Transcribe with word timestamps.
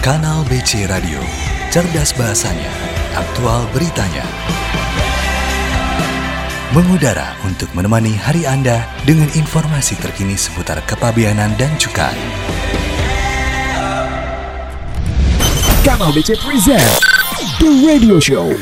Kanal 0.00 0.48
BC 0.48 0.88
Radio, 0.88 1.20
cerdas 1.68 2.16
bahasanya, 2.16 2.72
aktual 3.12 3.68
beritanya. 3.68 4.24
Mengudara 6.72 7.36
untuk 7.44 7.68
menemani 7.76 8.16
hari 8.16 8.48
Anda 8.48 8.88
dengan 9.04 9.28
informasi 9.36 10.00
terkini 10.00 10.40
seputar 10.40 10.80
kepabeanan 10.88 11.52
dan 11.60 11.68
cukai. 11.76 12.16
Kanal 15.84 16.16
BC 16.16 16.32
present 16.48 16.88
The 17.60 17.68
Radio 17.84 18.16
Show. 18.24 18.56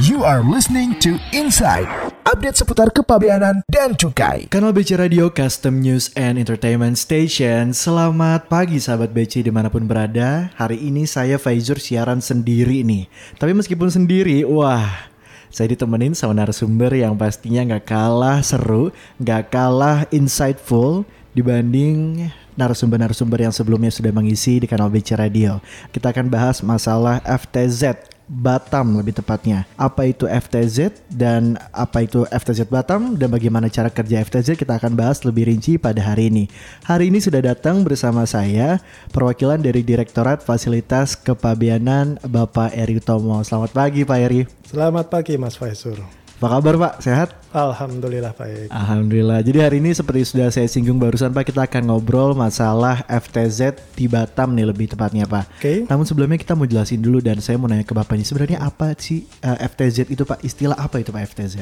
You 0.00 0.24
are 0.24 0.40
listening 0.40 0.96
to 1.04 1.20
Inside, 1.36 2.09
update 2.24 2.60
seputar 2.60 2.88
kepabeanan 2.92 3.64
dan 3.70 3.96
cukai. 3.96 4.50
Kanal 4.52 4.76
BC 4.76 5.00
Radio 5.00 5.32
Custom 5.32 5.80
News 5.80 6.12
and 6.18 6.36
Entertainment 6.36 7.00
Station 7.00 7.72
Selamat 7.72 8.46
pagi 8.50 8.76
sahabat 8.76 9.12
BC 9.16 9.46
di 9.46 9.52
mana 9.52 9.72
pun 9.72 9.88
berada 9.88 10.52
Hari 10.58 10.78
ini 10.78 11.08
saya 11.08 11.40
Faizur 11.40 11.80
siaran 11.80 12.20
sendiri 12.20 12.84
nih 12.84 13.08
Tapi 13.40 13.52
meskipun 13.56 13.88
sendiri, 13.88 14.44
wah 14.44 15.10
saya 15.50 15.74
ditemenin 15.74 16.14
sama 16.14 16.30
narasumber 16.38 16.94
yang 16.94 17.18
pastinya 17.18 17.74
nggak 17.74 17.90
kalah 17.90 18.38
seru, 18.38 18.94
nggak 19.18 19.50
kalah 19.50 20.06
insightful 20.14 21.02
dibanding 21.34 22.30
narasumber-narasumber 22.54 23.50
yang 23.50 23.54
sebelumnya 23.54 23.90
sudah 23.90 24.14
mengisi 24.14 24.62
di 24.62 24.70
kanal 24.70 24.86
BC 24.86 25.18
Radio. 25.18 25.58
Kita 25.90 26.14
akan 26.14 26.30
bahas 26.30 26.62
masalah 26.62 27.18
FTZ 27.26 27.98
Batam 28.30 28.94
lebih 28.94 29.18
tepatnya. 29.18 29.66
Apa 29.74 30.06
itu 30.06 30.30
FTZ 30.30 31.02
dan 31.10 31.58
apa 31.74 32.06
itu 32.06 32.22
FTZ 32.30 32.70
Batam 32.70 33.18
dan 33.18 33.26
bagaimana 33.34 33.66
cara 33.66 33.90
kerja 33.90 34.22
FTZ 34.22 34.54
kita 34.54 34.78
akan 34.78 34.94
bahas 34.94 35.26
lebih 35.26 35.50
rinci 35.50 35.82
pada 35.82 35.98
hari 35.98 36.30
ini. 36.30 36.46
Hari 36.86 37.10
ini 37.10 37.18
sudah 37.18 37.42
datang 37.42 37.82
bersama 37.82 38.22
saya 38.30 38.78
perwakilan 39.10 39.58
dari 39.58 39.82
Direktorat 39.82 40.46
Fasilitas 40.46 41.18
Kepabianan 41.18 42.22
Bapak 42.22 42.70
Eri 42.78 43.02
Utomo. 43.02 43.42
Selamat 43.42 43.74
pagi 43.74 44.06
Pak 44.06 44.18
Eri. 44.22 44.46
Selamat 44.62 45.10
pagi 45.10 45.34
Mas 45.34 45.58
Faisur. 45.58 46.19
Apa 46.40 46.56
kabar 46.56 46.74
Pak? 46.80 47.04
Sehat? 47.04 47.36
Alhamdulillah 47.52 48.32
baik. 48.32 48.72
Alhamdulillah. 48.72 49.44
Jadi 49.44 49.60
hari 49.60 49.76
ini 49.76 49.92
seperti 49.92 50.24
sudah 50.24 50.48
saya 50.48 50.64
singgung 50.72 50.96
barusan 50.96 51.36
Pak, 51.36 51.52
kita 51.52 51.68
akan 51.68 51.92
ngobrol 51.92 52.32
masalah 52.32 53.04
FTZ 53.12 53.76
di 53.92 54.08
Batam 54.08 54.56
nih 54.56 54.72
lebih 54.72 54.88
tepatnya 54.88 55.28
Pak. 55.28 55.60
Oke. 55.60 55.84
Namun 55.84 56.08
sebelumnya 56.08 56.40
kita 56.40 56.56
mau 56.56 56.64
jelasin 56.64 57.04
dulu 57.04 57.20
dan 57.20 57.44
saya 57.44 57.60
mau 57.60 57.68
nanya 57.68 57.84
ke 57.84 57.92
Bapak 57.92 58.16
ini 58.16 58.24
sebenarnya 58.24 58.56
apa 58.56 58.96
sih 58.96 59.28
uh, 59.44 59.60
FTZ 59.60 60.08
itu 60.08 60.24
Pak? 60.24 60.40
Istilah 60.40 60.80
apa 60.80 61.04
itu 61.04 61.12
Pak 61.12 61.28
FTZ? 61.28 61.60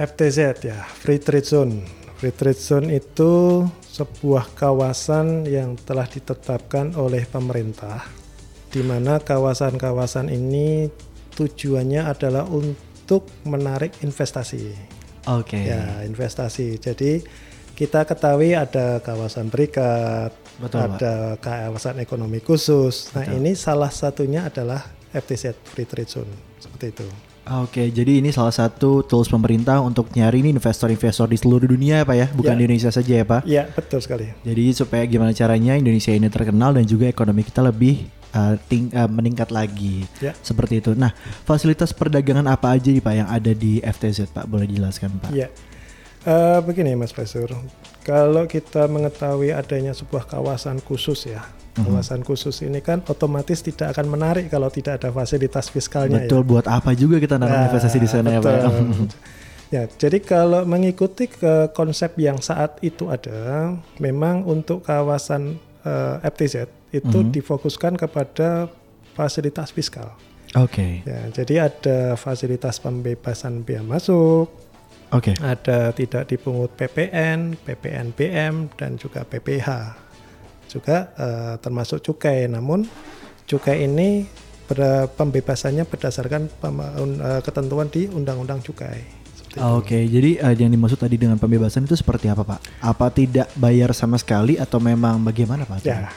FTZ 0.00 0.56
ya, 0.64 0.88
Free 0.88 1.20
Trade 1.20 1.44
Zone. 1.44 1.84
Free 2.16 2.32
Trade 2.32 2.64
Zone 2.64 2.88
itu 2.88 3.60
sebuah 3.92 4.56
kawasan 4.56 5.44
yang 5.44 5.76
telah 5.84 6.08
ditetapkan 6.08 6.96
oleh 6.96 7.28
pemerintah 7.28 8.08
di 8.72 8.80
mana 8.80 9.20
kawasan-kawasan 9.20 10.32
ini 10.32 10.88
tujuannya 11.36 12.08
adalah 12.08 12.48
untuk 12.48 12.87
menarik 13.48 13.96
investasi. 14.04 14.76
Oke. 15.28 15.56
Ya, 15.56 16.04
investasi. 16.04 16.76
Jadi 16.76 17.24
kita 17.72 18.04
ketahui 18.04 18.52
ada 18.58 18.98
kawasan 19.00 19.48
berikat, 19.48 20.34
Betul, 20.58 20.82
ada 20.82 21.38
kawasan 21.38 22.02
ekonomi 22.02 22.42
khusus. 22.42 23.14
Nah, 23.14 23.24
ini 23.30 23.54
salah 23.54 23.92
satunya 23.92 24.50
adalah 24.50 24.82
FTZ 25.14 25.54
Free 25.62 25.86
Trade 25.86 26.10
Zone. 26.10 26.32
Seperti 26.58 26.86
itu. 26.90 27.06
Oke, 27.48 27.88
jadi 27.88 28.20
ini 28.20 28.28
salah 28.28 28.52
satu 28.52 29.00
tools 29.08 29.32
pemerintah 29.32 29.80
untuk 29.80 30.12
nyari 30.12 30.44
ini 30.44 30.52
investor-investor 30.52 31.32
di 31.32 31.40
seluruh 31.40 31.64
dunia 31.64 32.04
Pak 32.04 32.16
ya, 32.18 32.26
bukan 32.28 32.52
Ya. 32.52 32.58
di 32.60 32.62
Indonesia 32.68 32.92
saja 32.92 33.12
ya 33.14 33.24
Pak. 33.24 33.40
Iya, 33.48 33.62
betul 33.72 34.04
sekali. 34.04 34.28
Jadi 34.44 34.64
supaya 34.76 35.08
gimana 35.08 35.32
caranya 35.32 35.72
Indonesia 35.72 36.12
ini 36.12 36.28
terkenal 36.28 36.76
dan 36.76 36.84
juga 36.84 37.08
ekonomi 37.08 37.40
kita 37.48 37.64
lebih 37.64 38.04
uh, 38.32 38.54
ting- 38.66 38.92
uh, 38.92 39.06
meningkat 39.06 39.48
lagi. 39.48 40.04
Ya. 40.18 40.32
Seperti 40.38 40.80
itu. 40.80 40.92
Nah, 40.92 41.12
fasilitas 41.42 41.92
perdagangan 41.92 42.46
apa 42.46 42.74
aja 42.74 42.88
nih 42.88 43.00
Pak 43.00 43.14
yang 43.14 43.28
ada 43.28 43.52
di 43.52 43.78
FTZ 43.78 44.30
Pak? 44.30 44.44
Boleh 44.44 44.66
dijelaskan 44.66 45.12
Pak? 45.18 45.30
Iya. 45.30 45.48
Eh, 46.22 46.58
begini 46.60 46.92
Mas 46.92 47.14
Faisur, 47.14 47.48
kalau 48.02 48.44
kita 48.44 48.84
mengetahui 48.84 49.48
adanya 49.48 49.94
sebuah 49.94 50.26
kawasan 50.26 50.82
khusus 50.82 51.24
ya, 51.24 51.46
Mhm. 51.72 51.88
kawasan 51.88 52.20
khusus 52.20 52.58
ini 52.60 52.82
kan 52.82 53.00
otomatis 53.06 53.62
tidak 53.62 53.94
akan 53.94 54.10
menarik 54.10 54.50
kalau 54.50 54.66
tidak 54.68 54.98
ada 54.98 55.08
fasilitas 55.08 55.70
fiskalnya 55.70 56.26
Betul, 56.26 56.42
ya. 56.42 56.48
buat 56.50 56.66
apa 56.66 56.90
juga 56.92 57.16
kita 57.16 57.38
nanam 57.38 57.54
Nah, 57.54 57.64
investasi 57.70 57.98
di 58.02 58.10
sana 58.10 58.34
ya 58.34 58.40
Pak? 58.42 58.50
ya? 58.50 58.66
Ya, 59.68 59.84
jadi 59.84 60.24
kalau 60.24 60.64
mengikuti 60.64 61.28
ke 61.28 61.68
konsep 61.70 62.16
yang 62.16 62.40
saat 62.40 62.80
itu 62.80 63.12
ada, 63.12 63.76
memang 64.00 64.40
untuk 64.42 64.80
kawasan 64.80 65.60
eh, 65.88 66.28
FTZ 66.28 66.54
itu 66.90 67.18
Mhm. 67.18 67.32
difokuskan 67.32 67.96
kepada 67.96 68.68
fasilitas 69.12 69.72
fiskal. 69.72 70.12
Oke, 70.54 71.04
Ya, 71.04 71.28
jadi 71.30 71.54
ada 71.66 71.98
fasilitas 72.14 72.76
pembebasan 72.78 73.60
biaya 73.60 73.82
masuk, 73.82 74.48
oke. 75.10 75.36
ada 75.38 75.92
tidak 75.92 76.24
dipungut 76.24 76.72
PPN, 76.72 77.52
PPNBM 77.58 78.72
dan 78.74 78.96
juga 78.96 79.24
PPH. 79.24 79.68
Juga 80.66 81.12
eh, 81.14 81.54
termasuk 81.58 82.00
cukai. 82.02 82.44
Namun 82.46 82.88
cukai 83.44 83.84
ini 83.84 84.24
ber- 84.66 85.08
pembebasannya 85.10 85.84
berdasarkan 85.84 86.48
pem- 86.54 86.80
eh, 87.18 87.40
ketentuan 87.40 87.88
di 87.88 88.04
Undang-Undang 88.06 88.60
Cukai. 88.62 89.17
Oke, 89.56 90.04
jadi 90.04 90.44
uh, 90.44 90.52
yang 90.52 90.68
dimaksud 90.68 91.00
tadi 91.00 91.16
dengan 91.16 91.40
pembebasan 91.40 91.88
itu 91.88 91.96
seperti 91.96 92.28
apa 92.28 92.44
Pak? 92.44 92.60
Apa 92.84 93.08
tidak 93.08 93.48
bayar 93.56 93.96
sama 93.96 94.20
sekali 94.20 94.60
atau 94.60 94.76
memang 94.76 95.24
bagaimana 95.24 95.64
Pak? 95.64 95.80
Ya. 95.88 96.12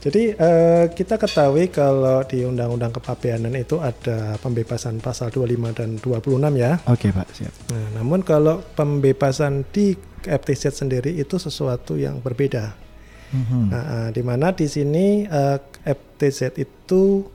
Jadi 0.00 0.32
eh, 0.32 0.84
kita 0.96 1.20
ketahui 1.20 1.68
kalau 1.68 2.24
di 2.24 2.40
Undang-Undang 2.40 2.96
Kepabeanan 2.96 3.52
itu 3.52 3.76
ada 3.84 4.40
pembebasan 4.40 4.96
pasal 4.96 5.28
25 5.28 5.76
dan 5.76 6.00
26 6.00 6.40
ya. 6.56 6.80
Oke 6.88 7.12
Pak, 7.12 7.28
siap. 7.36 7.52
Nah, 7.68 8.00
namun 8.00 8.24
kalau 8.24 8.64
pembebasan 8.72 9.68
di 9.68 9.92
FTZ 10.24 10.72
sendiri 10.72 11.12
itu 11.20 11.36
sesuatu 11.36 12.00
yang 12.00 12.24
berbeda. 12.24 12.72
Mhm. 13.36 13.62
Nah, 13.68 13.84
eh, 13.84 14.08
di 14.16 14.22
mana 14.24 14.56
di 14.56 14.72
sini 14.72 15.28
eh, 15.28 15.58
FTZ 15.84 16.56
itu 16.56 17.28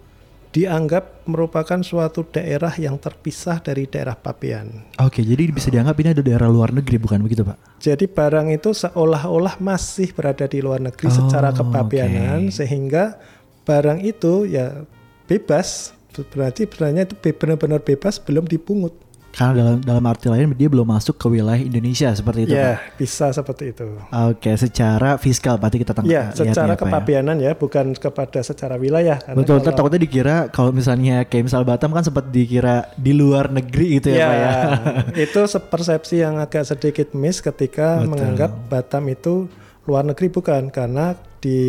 dianggap 0.56 1.28
merupakan 1.28 1.84
suatu 1.84 2.24
daerah 2.24 2.72
yang 2.80 2.96
terpisah 2.96 3.60
dari 3.60 3.92
daerah 3.92 4.16
pabean. 4.16 4.88
Oke, 5.04 5.20
jadi 5.20 5.52
bisa 5.52 5.68
dianggap 5.68 6.00
ini 6.00 6.16
ada 6.16 6.24
daerah 6.24 6.48
luar 6.48 6.72
negeri 6.72 6.96
bukan 6.96 7.20
begitu 7.20 7.44
Pak? 7.44 7.84
Jadi 7.84 8.08
barang 8.08 8.48
itu 8.56 8.72
seolah-olah 8.72 9.60
masih 9.60 10.16
berada 10.16 10.48
di 10.48 10.64
luar 10.64 10.80
negeri 10.80 11.12
Oh, 11.12 11.16
secara 11.20 11.52
kepabeanan 11.52 12.48
oke. 12.48 12.56
sehingga 12.56 13.20
barang 13.68 14.00
itu 14.08 14.48
ya 14.48 14.88
bebas 15.28 15.92
berarti 16.32 16.64
sebenarnya 16.64 17.12
itu 17.12 17.16
be- 17.20 17.36
benar-benar 17.36 17.84
bebas 17.84 18.24
belum 18.24 18.48
dipungut. 18.48 18.96
Karena 19.36 19.52
dalam 19.52 19.78
dalam 19.84 20.04
arti 20.08 20.32
lain 20.32 20.56
dia 20.56 20.72
belum 20.72 20.88
masuk 20.88 21.20
ke 21.20 21.28
wilayah 21.28 21.60
Indonesia 21.60 22.08
seperti 22.10 22.48
itu 22.48 22.56
Ya, 22.56 22.80
Pak? 22.80 22.96
bisa 22.96 23.36
seperti 23.36 23.76
itu. 23.76 23.84
Oke, 24.32 24.56
secara 24.56 25.20
fiskal 25.20 25.60
berarti 25.60 25.84
kita 25.84 25.92
tangkap. 25.92 26.08
Ya, 26.08 26.32
secara 26.32 26.80
kepabeanan 26.80 27.44
ya, 27.44 27.52
bukan 27.52 27.92
kepada 27.92 28.40
secara 28.40 28.80
wilayah. 28.80 29.20
Betul, 29.36 29.60
kalau- 29.60 29.76
takutnya 29.76 30.00
dikira 30.00 30.48
kalau 30.48 30.72
misalnya 30.72 31.28
kayak 31.28 31.52
misal 31.52 31.68
Batam 31.68 31.92
kan 31.92 32.08
sempat 32.08 32.32
dikira 32.32 32.88
di 32.96 33.12
luar 33.12 33.52
negeri 33.52 34.00
gitu 34.00 34.16
ya, 34.16 34.18
Ya, 34.18 34.28
Pak 34.28 34.38
ya. 34.40 34.54
itu 35.28 35.40
persepsi 35.68 36.16
yang 36.24 36.40
agak 36.40 36.64
sedikit 36.64 37.12
miss 37.12 37.44
ketika 37.44 38.00
Betul. 38.00 38.16
menganggap 38.16 38.52
Batam 38.72 39.04
itu 39.12 39.52
luar 39.84 40.08
negeri 40.08 40.32
bukan 40.32 40.72
karena 40.72 41.12
di 41.38 41.60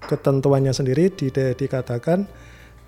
ketentuannya 0.00 0.72
sendiri 0.72 1.12
di, 1.12 1.28
dikatakan 1.30 2.24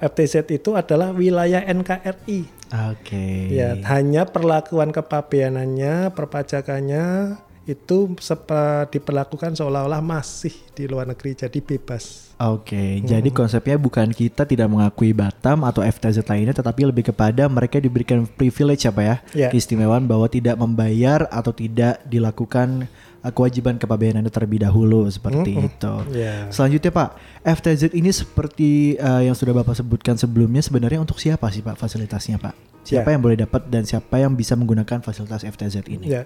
FTZ 0.01 0.49
itu 0.49 0.75
adalah 0.75 1.13
wilayah 1.13 1.61
NKRI. 1.61 2.49
Oke. 2.91 3.53
Ya, 3.53 3.77
hanya 3.93 4.25
perlakuan 4.25 4.91
kepabeanannya, 4.91 6.09
perpajakannya 6.17 7.37
itu 7.69 8.17
sepa, 8.19 8.89
diperlakukan 8.89 9.55
seolah-olah 9.55 10.03
masih 10.03 10.51
di 10.75 10.89
luar 10.91 11.07
negeri 11.07 11.37
jadi 11.39 11.61
bebas. 11.61 12.33
Oke, 12.41 13.05
jadi 13.05 13.29
konsepnya 13.29 13.77
bukan 13.77 14.17
kita 14.17 14.49
tidak 14.49 14.73
mengakui 14.73 15.13
Batam 15.13 15.61
atau 15.63 15.85
FTZ 15.85 16.25
lainnya, 16.25 16.57
tetapi 16.57 16.89
lebih 16.89 17.13
kepada 17.13 17.47
mereka 17.53 17.77
diberikan 17.77 18.25
privilege 18.25 18.89
apa 18.89 19.03
ya, 19.05 19.17
Ya. 19.37 19.49
keistimewaan 19.53 20.09
bahwa 20.09 20.25
tidak 20.27 20.57
membayar 20.57 21.29
atau 21.29 21.53
tidak 21.53 22.01
dilakukan 22.09 22.89
kewajiban 23.29 23.77
kepabeanan 23.77 24.25
terlebih 24.33 24.65
dahulu 24.65 25.05
seperti 25.13 25.53
Mm-mm. 25.53 25.69
itu. 25.69 25.95
Ya. 26.17 26.49
Selanjutnya 26.49 26.89
Pak, 26.89 27.09
FTZ 27.45 27.93
ini 27.93 28.09
seperti 28.09 28.97
uh, 28.97 29.21
yang 29.21 29.37
sudah 29.37 29.53
Bapak 29.53 29.77
sebutkan 29.77 30.17
sebelumnya 30.17 30.65
sebenarnya 30.65 31.05
untuk 31.05 31.21
siapa 31.21 31.53
sih 31.53 31.61
Pak 31.61 31.77
fasilitasnya 31.77 32.41
Pak? 32.41 32.57
Siapa 32.81 33.13
Ya. 33.13 33.13
yang 33.13 33.21
boleh 33.21 33.37
dapat 33.37 33.69
dan 33.69 33.85
siapa 33.85 34.17
yang 34.17 34.33
bisa 34.33 34.57
menggunakan 34.57 35.05
fasilitas 35.05 35.45
FTZ 35.45 35.85
ini? 35.93 36.09
Ya. 36.09 36.25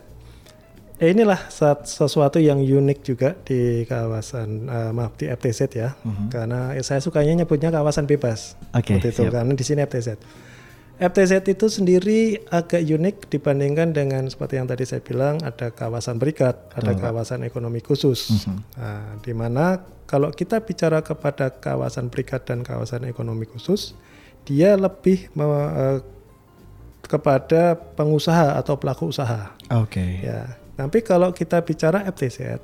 Eh, 1.02 1.10
inilah 1.10 1.50
sesuatu 1.82 2.38
yang 2.38 2.62
unik 2.62 2.98
juga 3.02 3.34
di 3.42 3.82
kawasan 3.82 4.70
eh, 4.70 4.90
maaf 4.94 5.18
di 5.18 5.26
FTZ 5.26 5.60
ya. 5.74 5.98
Mhm. 6.06 6.30
Karena 6.30 6.78
eh, 6.78 6.86
saya 6.86 7.02
sukanya 7.02 7.42
nyebutnya 7.42 7.74
kawasan 7.74 8.06
bebas. 8.06 8.54
Oke, 8.70 9.02
itu 9.02 9.10
siap. 9.10 9.34
karena 9.34 9.50
di 9.58 9.64
sini 9.66 9.82
FTZ. 9.82 10.14
FTZ 10.94 11.42
itu 11.50 11.66
sendiri 11.66 12.38
agak 12.54 12.78
unik 12.78 13.26
dibandingkan 13.26 13.90
dengan 13.90 14.30
seperti 14.30 14.62
yang 14.62 14.70
tadi 14.70 14.86
saya 14.86 15.02
bilang 15.02 15.42
ada 15.42 15.74
kawasan 15.74 16.22
berikat, 16.22 16.70
ada 16.70 16.94
kawasan 16.94 17.42
ekonomi 17.42 17.82
khusus. 17.82 18.46
Nah, 18.78 19.18
di 19.18 19.34
mana 19.34 19.82
kalau 20.06 20.30
kita 20.30 20.62
bicara 20.62 21.02
kepada 21.02 21.50
kawasan 21.50 22.14
berikat 22.14 22.46
dan 22.46 22.62
kawasan 22.62 23.10
ekonomi 23.10 23.42
khusus, 23.42 23.98
dia 24.46 24.78
lebih 24.78 25.34
me- 25.34 25.72
eh, 25.74 25.98
kepada 27.02 27.74
pengusaha 27.74 28.54
atau 28.54 28.78
pelaku 28.78 29.10
usaha. 29.10 29.50
Oke. 29.74 30.22
Ya, 30.22 30.56
tapi 30.78 31.02
kalau 31.02 31.34
kita 31.34 31.58
bicara 31.60 32.06
FTZ, 32.06 32.62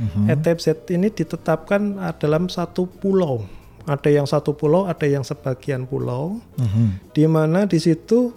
Mhm. 0.00 0.32
FTZ 0.40 0.88
ini 0.92 1.08
ditetapkan 1.08 1.96
dalam 2.16 2.48
satu 2.48 2.88
pulau. 2.88 3.44
Ada 3.82 4.10
yang 4.10 4.24
satu 4.24 4.52
pulau, 4.52 4.84
ada 4.84 5.04
yang 5.04 5.22
sebagian 5.22 5.84
pulau, 5.84 6.36
Mhm. 6.56 7.12
di 7.12 7.24
mana 7.24 7.64
di 7.64 7.78
situ 7.78 8.30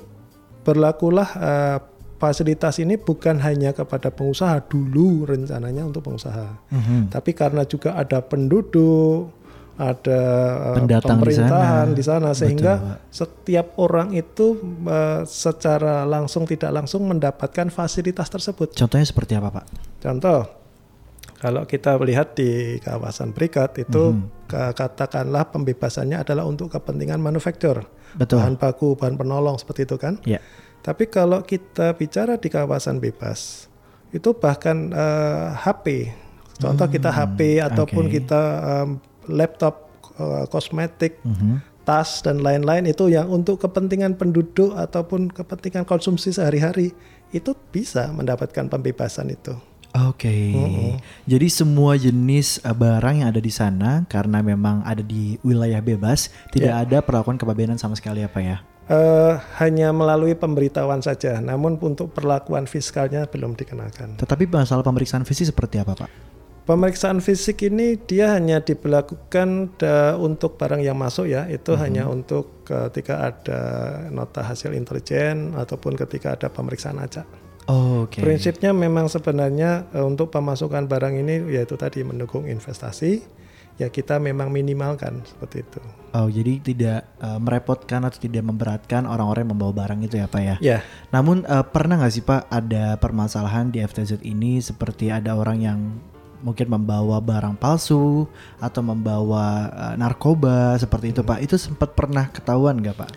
berlakulah 0.61 1.29
eh, 1.35 1.77
fasilitas 2.15 2.79
ini 2.79 2.95
bukan 2.95 3.35
hanya 3.37 3.71
kepada 3.71 4.07
pengusaha 4.07 4.63
dulu 4.63 5.27
rencananya 5.27 5.83
untuk 5.83 6.07
pengusaha, 6.07 6.55
Mhm. 6.71 7.11
tapi 7.11 7.35
karena 7.35 7.67
juga 7.67 7.93
ada 7.93 8.23
penduduk, 8.23 9.27
ada 9.75 10.21
eh, 10.71 10.75
Pendatang 10.79 11.19
di 11.19 11.35
pemerintahan 11.35 11.87
sana. 11.89 11.97
di 11.97 12.03
sana, 12.05 12.29
Betul, 12.31 12.39
sehingga 12.39 12.73
Pak. 12.77 12.97
setiap 13.11 13.67
orang 13.75 14.15
itu 14.15 14.55
eh, 14.85 15.21
secara 15.25 16.05
langsung 16.05 16.47
tidak 16.47 16.71
langsung 16.71 17.03
mendapatkan 17.03 17.67
fasilitas 17.67 18.31
tersebut. 18.31 18.71
Contohnya 18.71 19.03
seperti 19.03 19.35
apa, 19.35 19.51
Pak? 19.51 19.65
Contoh, 19.99 20.47
kalau 21.35 21.65
kita 21.65 21.99
lihat 21.99 22.39
di 22.39 22.79
kawasan 22.79 23.35
berikat 23.35 23.75
itu 23.75 24.15
Mhm. 24.15 24.42
Ka- 24.53 24.77
katakanlah 24.77 25.49
pembebasannya 25.49 26.21
adalah 26.21 26.45
untuk 26.45 26.69
kepentingan 26.69 27.17
manufaktur, 27.17 27.89
Betul. 28.13 28.37
bahan 28.37 28.55
baku, 28.55 28.93
bahan 28.93 29.17
penolong 29.17 29.57
seperti 29.57 29.83
itu 29.83 29.97
kan. 29.97 30.21
Ya. 30.23 30.37
Tapi 30.79 31.09
kalau 31.09 31.41
kita 31.41 31.91
bicara 31.91 32.37
di 32.37 32.47
kawasan 32.47 32.99
bebas, 32.99 33.65
itu 34.09 34.29
bahkan 34.31 34.93
eh, 34.93 35.47
HP, 35.57 36.13
contoh 36.55 36.85
kita 36.85 37.09
HP 37.09 37.57
ataupun 37.59 38.05
Hmm, 38.05 38.11
oke. 38.11 38.15
kita 38.15 38.41
em, 38.61 38.89
laptop, 39.27 39.89
eh, 40.13 40.45
kosmetik, 40.45 41.17
Mhm. 41.23 41.73
tas 41.81 42.21
dan 42.21 42.39
lain-lain 42.39 42.85
itu 42.85 43.09
yang 43.09 43.27
untuk 43.27 43.59
kepentingan 43.59 44.15
penduduk 44.15 44.71
ataupun 44.71 45.27
kepentingan 45.27 45.83
konsumsi 45.83 46.29
sehari-hari 46.29 46.93
itu 47.29 47.51
bisa 47.73 48.07
mendapatkan 48.07 48.69
pembebasan 48.69 49.27
itu. 49.27 49.51
Oke. 49.93 50.33
Jadi 51.29 51.47
semua 51.47 51.93
jenis 51.95 52.57
uh, 52.65 52.73
barang 52.73 53.21
yang 53.21 53.29
ada 53.29 53.37
di 53.37 53.53
sana 53.53 54.09
karena 54.09 54.41
memang 54.41 54.81
ada 54.81 55.05
di 55.05 55.37
wilayah 55.45 55.79
bebas, 55.79 56.33
tidak 56.49 56.73
Ya. 56.73 56.81
ada 56.81 56.97
perlakuan 57.05 57.37
kepabeanan 57.37 57.77
sama 57.77 57.93
sekali 57.93 58.25
apa 58.25 58.41
ya? 58.41 58.57
Eh, 58.83 59.33
hanya 59.63 59.95
melalui 59.95 60.35
pemberitahuan 60.35 60.99
saja, 60.99 61.39
namun 61.39 61.79
untuk 61.79 62.11
perlakuan 62.11 62.67
fiskalnya 62.67 63.23
belum 63.31 63.55
dikenakan. 63.55 64.19
Tetapi 64.19 64.43
masalah 64.49 64.83
pemeriksaan 64.83 65.23
fisik 65.23 65.47
seperti 65.47 65.79
apa, 65.79 65.95
Pak? 65.95 66.09
Pemeriksaan 66.63 67.23
fisik 67.23 67.63
ini 67.63 67.95
dia 67.95 68.35
hanya 68.35 68.59
diberlakukan 68.59 69.75
da- 69.79 70.15
untuk 70.15 70.59
barang 70.59 70.83
yang 70.83 70.95
masuk 70.95 71.31
ya, 71.31 71.47
itu 71.47 71.75
hanya 71.79 72.07
untuk 72.07 72.63
ketika 72.63 73.31
ada 73.31 73.61
nota 74.11 74.43
hasil 74.43 74.71
intelijen 74.75 75.55
ataupun 75.55 75.95
ketika 75.95 76.35
ada 76.35 76.47
pemeriksaan 76.47 76.99
acak. 76.99 77.27
Oke. 77.67 78.19
Prinsipnya 78.19 78.75
memang 78.75 79.07
sebenarnya 79.07 79.87
eh, 79.95 80.03
untuk 80.03 80.31
pemasukan 80.33 80.87
barang 80.87 81.15
ini 81.15 81.55
yaitu 81.55 81.79
tadi 81.79 82.03
mendukung 82.03 82.43
investasi, 82.43 83.23
ya 83.79 83.87
kita 83.89 84.19
memang 84.19 84.51
minimalkan 84.51 85.23
seperti 85.25 85.63
itu. 85.65 85.81
Oh, 86.13 86.29
jadi 86.29 86.61
tidak 86.61 86.99
uh, 87.25 87.41
merepotkan 87.41 88.05
atau 88.05 88.21
tidak 88.21 88.45
memberatkan 88.45 89.09
orang-orang 89.09 89.49
yang 89.49 89.53
membawa 89.57 89.73
barang 89.73 89.99
itu 90.05 90.21
ya, 90.21 90.29
Pak 90.29 90.41
ya? 90.45 90.55
Ya, 90.61 90.79
Namun 91.09 91.41
uh, 91.49 91.65
pernah 91.65 91.97
nggak 91.97 92.13
sih 92.13 92.21
Pak 92.21 92.53
ada 92.53 93.01
permasalahan 93.01 93.73
di 93.73 93.81
FTZ 93.81 94.21
ini 94.21 94.61
seperti 94.61 95.09
ada 95.09 95.33
orang 95.33 95.57
yang 95.65 95.79
mungkin 96.43 96.67
membawa 96.67 97.23
barang 97.23 97.55
palsu 97.55 98.27
atau 98.59 98.81
membawa 98.83 99.71
uh, 99.73 99.95
narkoba 99.97 100.77
seperti 100.77 101.17
itu 101.17 101.25
Pak? 101.25 101.39
Itu 101.41 101.57
sempat 101.57 101.97
pernah 101.97 102.29
ketahuan 102.29 102.77
nggak 102.77 102.97
Pak? 102.99 103.11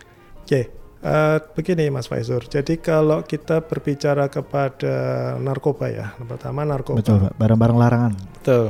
Oke, 0.46 0.72
eh, 1.02 1.38
begini 1.56 1.90
Mas 1.93 2.06
Faizur. 2.08 2.44
Jadi 2.46 2.78
kalau 2.81 3.25
kita 3.25 3.64
berbicara 3.64 4.28
kepada 4.28 5.34
narkoba 5.40 5.87
ya, 5.90 6.06
pertama 6.25 6.62
narkoba. 6.62 7.00
Betul 7.02 7.28
Pak, 7.28 7.32
barang-barang 7.37 7.78
larangan. 7.78 8.12
Betul. 8.40 8.66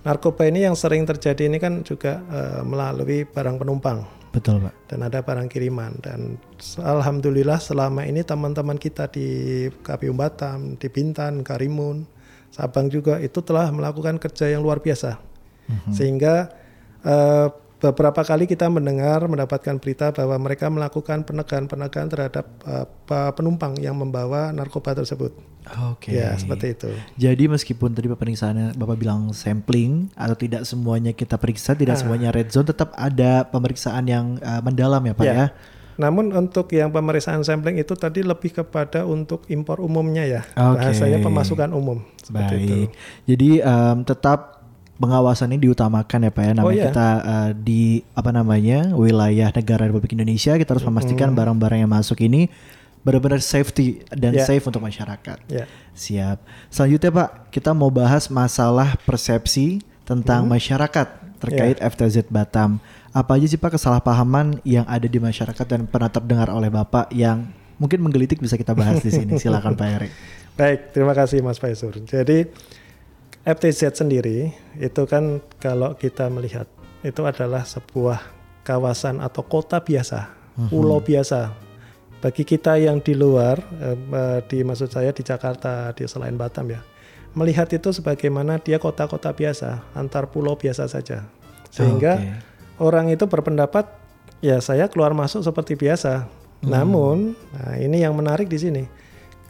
Narkoba 0.00 0.48
ini 0.48 0.64
yang 0.64 0.76
sering 0.76 1.04
terjadi 1.04 1.44
ini 1.48 1.60
kan 1.60 1.84
juga 1.84 2.24
eh, 2.24 2.62
melalui 2.64 3.28
barang 3.28 3.60
penumpang 3.60 4.00
Betul 4.32 4.64
Pak. 4.64 4.88
dan 4.88 5.04
ada 5.04 5.20
barang 5.20 5.50
kiriman 5.52 5.92
dan 6.00 6.40
alhamdulillah 6.80 7.60
selama 7.60 8.08
ini 8.08 8.24
teman-teman 8.24 8.80
kita 8.80 9.12
di 9.12 9.68
KPU 9.84 10.16
Batam, 10.16 10.80
di 10.80 10.88
Bintan, 10.88 11.44
Karimun, 11.44 12.08
Sabang 12.50 12.90
juga 12.90 13.22
itu 13.22 13.38
telah 13.46 13.70
melakukan 13.70 14.18
kerja 14.18 14.50
yang 14.50 14.66
luar 14.66 14.82
biasa. 14.82 15.22
Sehingga 15.94 16.50
eh, 17.06 17.46
beberapa 17.80 18.20
kali 18.20 18.44
kita 18.44 18.68
mendengar 18.68 19.24
mendapatkan 19.24 19.80
berita 19.80 20.12
bahwa 20.12 20.36
mereka 20.36 20.68
melakukan 20.68 21.24
penegakan-penegakan 21.24 22.06
terhadap 22.12 22.44
pa- 23.08 23.32
penumpang 23.32 23.74
yang 23.80 23.96
membawa 23.96 24.52
narkoba 24.52 24.92
tersebut. 24.92 25.32
Oke. 25.92 26.12
Ya, 26.12 26.36
seperti 26.36 26.76
itu. 26.76 26.90
Jadi 27.16 27.48
meskipun 27.48 27.92
tadi 27.92 28.08
pemeriksaannya 28.08 28.76
Bapak 28.76 28.96
bilang 28.96 29.32
sampling 29.32 30.12
atau 30.12 30.36
tidak 30.36 30.64
semuanya 30.64 31.12
kita 31.12 31.40
periksa, 31.40 31.72
tidak 31.72 31.96
Ah. 31.96 32.00
semuanya 32.04 32.28
red 32.32 32.48
zone, 32.48 32.68
tetap 32.68 32.92
ada 32.96 33.44
pemeriksaan 33.44 34.04
yang 34.04 34.36
uh, 34.40 34.60
mendalam 34.60 35.00
ya 35.00 35.12
Pak 35.12 35.24
ya? 35.24 35.32
Ya. 35.32 35.46
Namun 36.00 36.32
untuk 36.32 36.72
yang 36.72 36.88
pemeriksaan 36.88 37.44
sampling 37.44 37.76
itu 37.76 37.92
tadi 37.92 38.24
lebih 38.24 38.56
kepada 38.56 39.04
untuk 39.04 39.44
impor 39.52 39.84
umumnya 39.84 40.24
ya. 40.24 40.42
Oke. 40.56 40.80
Bahasanya 40.80 41.20
pemasukan 41.20 41.76
umum 41.76 42.00
seperti 42.16 42.54
itu. 42.56 42.72
Baik. 42.72 42.90
Jadi 43.28 43.50
em, 43.60 43.96
tetap 44.08 44.59
pengawasan 45.00 45.50
ini 45.50 45.66
diutamakan 45.66 46.28
ya 46.28 46.30
Pak 46.30 46.42
ya. 46.44 46.52
Namanya 46.52 46.68
Oh, 46.68 46.72
iya. 46.76 46.84
kita 46.92 47.08
eh, 47.18 47.50
di 47.56 47.82
apa 48.12 48.30
namanya 48.30 48.92
wilayah 48.92 49.48
negara 49.50 49.88
Republik 49.88 50.12
Indonesia 50.12 50.54
kita 50.54 50.70
harus 50.70 50.84
memastikan 50.84 51.32
barang-barang 51.32 51.80
yang 51.80 51.90
masuk 51.90 52.20
ini 52.20 52.52
benar-benar 53.00 53.40
safety 53.40 54.04
dan 54.12 54.36
Ya. 54.36 54.44
safe 54.44 54.60
untuk 54.62 54.84
masyarakat. 54.84 55.40
Ya. 55.48 55.64
Siap. 55.90 56.44
Selanjutnya 56.68 57.08
Pak, 57.10 57.28
kita 57.48 57.72
mau 57.72 57.88
bahas 57.88 58.28
masalah 58.28 59.00
persepsi 59.02 59.80
tentang 60.04 60.44
Hmm. 60.44 60.52
masyarakat 60.52 61.08
terkait 61.40 61.80
FTZ 61.80 62.28
Batam. 62.28 62.76
Apa 63.10 63.40
aja 63.40 63.48
sih 63.48 63.56
Pak 63.56 63.74
kesalahpahaman 63.74 64.60
yang 64.62 64.84
ada 64.84 65.08
di 65.08 65.16
masyarakat 65.16 65.64
dan 65.64 65.88
pernah 65.88 66.06
terdengar 66.06 66.52
oleh 66.52 66.68
Bapak 66.68 67.08
yang 67.10 67.48
mungkin 67.74 68.04
menggelitik 68.04 68.36
bisa 68.36 68.54
kita 68.54 68.76
bahas 68.76 69.00
di 69.00 69.08
sini. 69.08 69.32
Silakan 69.40 69.72
Pak 69.72 69.88
Erik. 69.88 70.12
Baik, 70.52 70.92
terima 70.92 71.16
kasih 71.16 71.40
Mas 71.40 71.56
Faisur. 71.56 71.96
Jadi 71.96 72.44
FTZ 73.40 73.96
sendiri 73.96 74.52
itu 74.76 75.02
kan 75.08 75.40
kalau 75.56 75.96
kita 75.96 76.28
melihat 76.28 76.68
itu 77.00 77.24
adalah 77.24 77.64
sebuah 77.64 78.20
kawasan 78.60 79.24
atau 79.24 79.40
kota 79.40 79.80
biasa, 79.80 80.28
pulau 80.68 81.00
biasa. 81.00 81.56
Bagi 82.20 82.44
kita 82.44 82.76
yang 82.76 83.00
di 83.00 83.16
luar, 83.16 83.56
eh, 83.80 83.96
eh, 83.96 84.38
di 84.44 84.60
maksud 84.60 84.92
saya 84.92 85.08
di 85.08 85.24
Jakarta, 85.24 85.96
di 85.96 86.04
selain 86.04 86.36
Batam 86.36 86.68
ya, 86.68 86.84
melihat 87.32 87.72
itu 87.72 87.88
sebagaimana 87.96 88.60
dia 88.60 88.76
kota-kota 88.76 89.32
biasa, 89.32 89.96
antar 89.96 90.28
pulau 90.28 90.52
biasa 90.52 90.84
saja. 90.84 91.24
Sehingga 91.72 92.20
Oke. 92.20 92.28
orang 92.76 93.08
itu 93.08 93.24
berpendapat 93.24 93.88
ya 94.44 94.60
saya 94.60 94.92
keluar 94.92 95.16
masuk 95.16 95.40
seperti 95.40 95.80
biasa. 95.80 96.28
Namun, 96.60 97.32
nah 97.56 97.80
ini 97.80 98.04
yang 98.04 98.12
menarik 98.12 98.44
di 98.44 98.60
sini. 98.60 98.84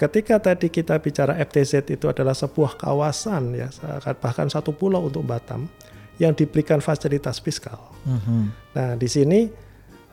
Ketika 0.01 0.41
tadi 0.41 0.73
kita 0.73 0.97
bicara 0.97 1.37
FTZ 1.37 1.85
itu 1.93 2.09
adalah 2.09 2.33
sebuah 2.33 2.81
kawasan 2.81 3.53
ya, 3.53 3.69
bahkan 4.17 4.49
satu 4.49 4.73
pulau 4.73 5.05
untuk 5.05 5.29
Batam 5.29 5.69
yang 6.17 6.33
diberikan 6.33 6.81
fasilitas 6.81 7.37
fiskal. 7.37 7.77
Mhm. 8.09 8.41
Nah, 8.73 8.97
di 8.97 9.05
sini 9.05 9.53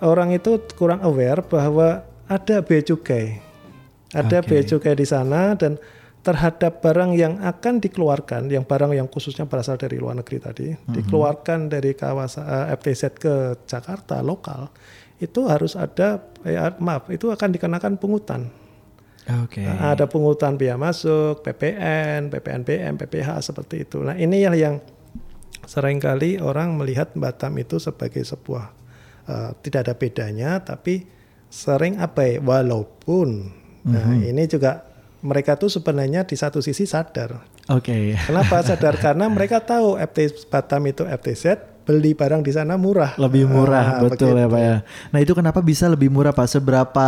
orang 0.04 0.36
itu 0.36 0.60
kurang 0.76 1.00
aware 1.08 1.40
bahwa 1.40 2.04
ada 2.28 2.60
bea 2.60 2.84
cukai. 2.84 3.40
Ada 4.12 4.44
Oke. 4.44 4.48
bea 4.52 4.64
cukai 4.68 4.92
di 5.00 5.08
sana 5.08 5.56
dan 5.56 5.80
terhadap 6.20 6.84
barang 6.84 7.16
yang 7.16 7.40
akan 7.40 7.80
dikeluarkan, 7.80 8.52
yang 8.52 8.68
barang 8.68 8.92
yang 8.92 9.08
khususnya 9.08 9.48
berasal 9.48 9.80
dari 9.80 9.96
luar 9.96 10.20
negeri 10.20 10.44
tadi, 10.44 10.68
dikeluarkan 10.92 11.72
dari 11.72 11.96
kawasan 11.96 12.44
eh, 12.44 12.76
FTZ 12.76 13.16
ke 13.16 13.34
Jakarta 13.64 14.20
lokal, 14.20 14.68
itu 15.24 15.48
harus 15.48 15.80
ada 15.80 16.20
eh, 16.44 16.60
maaf, 16.84 17.08
itu 17.08 17.32
akan 17.32 17.56
dikenakan 17.56 17.96
pungutan. 17.96 18.67
Oke. 19.44 19.60
Nah, 19.60 19.92
ada 19.92 20.08
pungutan 20.08 20.56
biaya 20.56 20.80
masuk, 20.80 21.44
PPN, 21.44 22.32
PPNBM, 22.32 22.96
PPH 22.96 23.44
seperti 23.44 23.84
itu. 23.84 24.00
Nah, 24.00 24.16
ini 24.16 24.40
yang 24.40 24.56
yang 24.56 24.76
sering 25.68 26.00
kali 26.00 26.40
orang 26.40 26.80
melihat 26.80 27.12
Batam 27.12 27.60
itu 27.60 27.76
sebagai 27.76 28.24
sebuah 28.24 28.72
eh, 29.28 29.52
tidak 29.60 29.80
ada 29.84 29.94
bedanya, 30.00 30.52
tapi 30.64 31.04
sering 31.48 32.00
abai. 32.00 32.40
Walaupun, 32.40 33.52
nah 33.84 34.16
ini 34.16 34.48
juga 34.48 34.88
mereka 35.20 35.60
tuh 35.60 35.68
sebenarnya 35.68 36.24
di 36.24 36.36
satu 36.40 36.64
sisi 36.64 36.88
sadar. 36.88 37.44
Oke. 37.68 38.16
Kenapa 38.16 38.64
sadar? 38.64 38.96
Karena 38.96 39.28
mereka 39.36 39.60
tahu 39.60 40.00
FT 40.00 40.48
Batam 40.48 40.88
itu 40.88 41.04
FTZ 41.04 41.60
beli 41.84 42.12
barang 42.16 42.44
di 42.44 42.52
sana 42.52 42.76
murah. 42.76 43.16
Lebih 43.16 43.48
murah, 43.48 44.00
Ah, 44.00 44.04
betul 44.04 44.36
ya 44.36 44.48
begitu. 44.48 44.56
Pak 44.56 44.62
ya. 44.62 44.76
Nah 45.12 45.20
itu 45.20 45.34
kenapa 45.36 45.60
bisa 45.60 45.88
lebih 45.88 46.12
murah 46.12 46.32
Pak? 46.32 46.48
Seberapa 46.48 47.08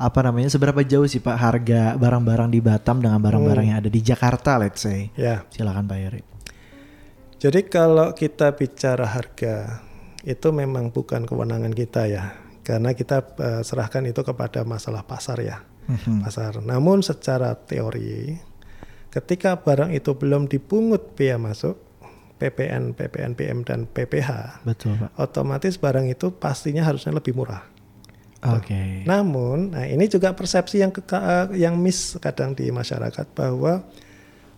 apa 0.00 0.24
namanya? 0.24 0.48
Seberapa 0.48 0.80
jauh 0.80 1.04
sih 1.04 1.20
Pak 1.20 1.36
harga 1.36 1.92
barang-barang 1.94 2.48
di 2.48 2.58
Batam 2.58 2.98
dengan 2.98 3.20
barang-barang 3.20 3.64
Hmm. 3.64 3.70
yang 3.70 3.78
ada 3.78 3.90
di 3.92 4.00
Jakarta, 4.00 4.56
let's 4.56 4.80
say? 4.80 5.12
Ya, 5.12 5.44
Silakan 5.52 5.84
Pak 5.84 5.98
Yeri. 5.98 6.20
jadi 7.36 7.60
kalau 7.64 8.12
kita 8.12 8.52
bicara 8.52 9.04
harga 9.06 9.80
itu 10.22 10.48
memang 10.50 10.88
bukan 10.88 11.24
kewenangan 11.24 11.72
kita 11.72 12.04
ya, 12.04 12.36
karena 12.60 12.92
kita 12.92 13.24
eh, 13.38 13.60
serahkan 13.60 14.04
itu 14.04 14.20
kepada 14.20 14.64
masalah 14.64 15.00
pasar 15.00 15.40
ya, 15.40 15.64
Mhm. 15.84 16.20
pasar. 16.20 16.60
Namun 16.60 17.00
secara 17.00 17.56
teori, 17.56 18.36
ketika 19.08 19.56
barang 19.56 19.90
itu 19.90 20.12
belum 20.12 20.46
dipungut 20.46 21.16
bea 21.16 21.36
masuk, 21.36 21.80
PPN, 22.36 22.92
PPNBM 22.92 23.64
dan 23.64 23.84
PPH, 23.84 24.60
Betul 24.64 24.96
Pak. 24.96 25.12
otomatis 25.16 25.76
barang 25.76 26.08
itu 26.08 26.32
pastinya 26.32 26.84
harusnya 26.84 27.12
lebih 27.12 27.32
murah. 27.32 27.64
Oke. 28.40 29.04
Namun, 29.04 29.76
nah 29.76 29.84
ini 29.84 30.08
juga 30.08 30.32
persepsi 30.32 30.80
yang 30.80 30.88
keka- 30.88 31.52
eh, 31.52 31.60
yang 31.60 31.76
miss 31.76 32.16
kadang 32.16 32.56
di 32.56 32.72
masyarakat 32.72 33.26
bahwa 33.36 33.84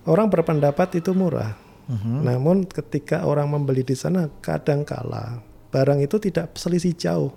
orang 0.06 0.30
berpendapat 0.30 1.02
itu 1.02 1.10
murah. 1.10 1.58
Mhm. 1.90 2.22
Namun 2.22 2.56
ketika 2.62 3.26
orang 3.26 3.50
membeli 3.50 3.82
di 3.82 3.98
sana 3.98 4.30
kadang 4.38 4.86
kala 4.86 5.42
barang 5.74 5.98
itu 5.98 6.22
tidak 6.22 6.54
selisih 6.54 6.94
jauh. 6.94 7.32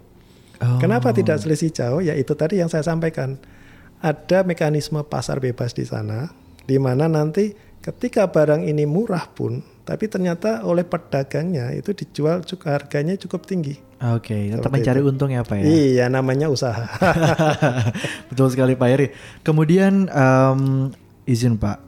Oh. 0.62 0.78
Kenapa 0.78 1.10
tidak 1.12 1.42
selisih 1.42 1.74
jauh? 1.74 2.00
Ya 2.06 2.14
itu 2.14 2.38
tadi 2.38 2.62
yang 2.62 2.70
saya 2.70 2.86
sampaikan. 2.86 3.42
Ada 4.06 4.46
mekanisme 4.46 5.02
pasar 5.02 5.42
bebas 5.42 5.74
di 5.74 5.82
sana 5.82 6.30
di 6.70 6.78
mana 6.78 7.10
nanti 7.10 7.58
ketika 7.82 8.30
barang 8.30 8.62
ini 8.62 8.86
murah 8.86 9.26
pun 9.34 9.66
tapi 9.86 10.10
ternyata 10.10 10.66
oleh 10.66 10.82
pedagangnya 10.82 11.70
itu 11.78 11.94
dijual 11.94 12.42
cukup 12.42 12.74
harganya 12.74 13.14
cukup 13.22 13.46
tinggi. 13.46 13.78
Oke, 14.02 14.52
tetap 14.52 14.68
Seperti 14.68 14.76
mencari 14.82 15.00
itu. 15.00 15.10
untung 15.14 15.30
ya 15.32 15.42
Pak 15.46 15.56
ya. 15.62 15.64
Iya, 15.64 16.06
namanya 16.12 16.50
usaha. 16.52 16.90
Betul 18.34 18.52
sekali 18.52 18.74
Pak 18.76 18.88
Yeri. 18.92 19.08
Kemudian 19.46 20.10
em, 20.10 20.90
izin 21.30 21.56
Pak, 21.62 21.80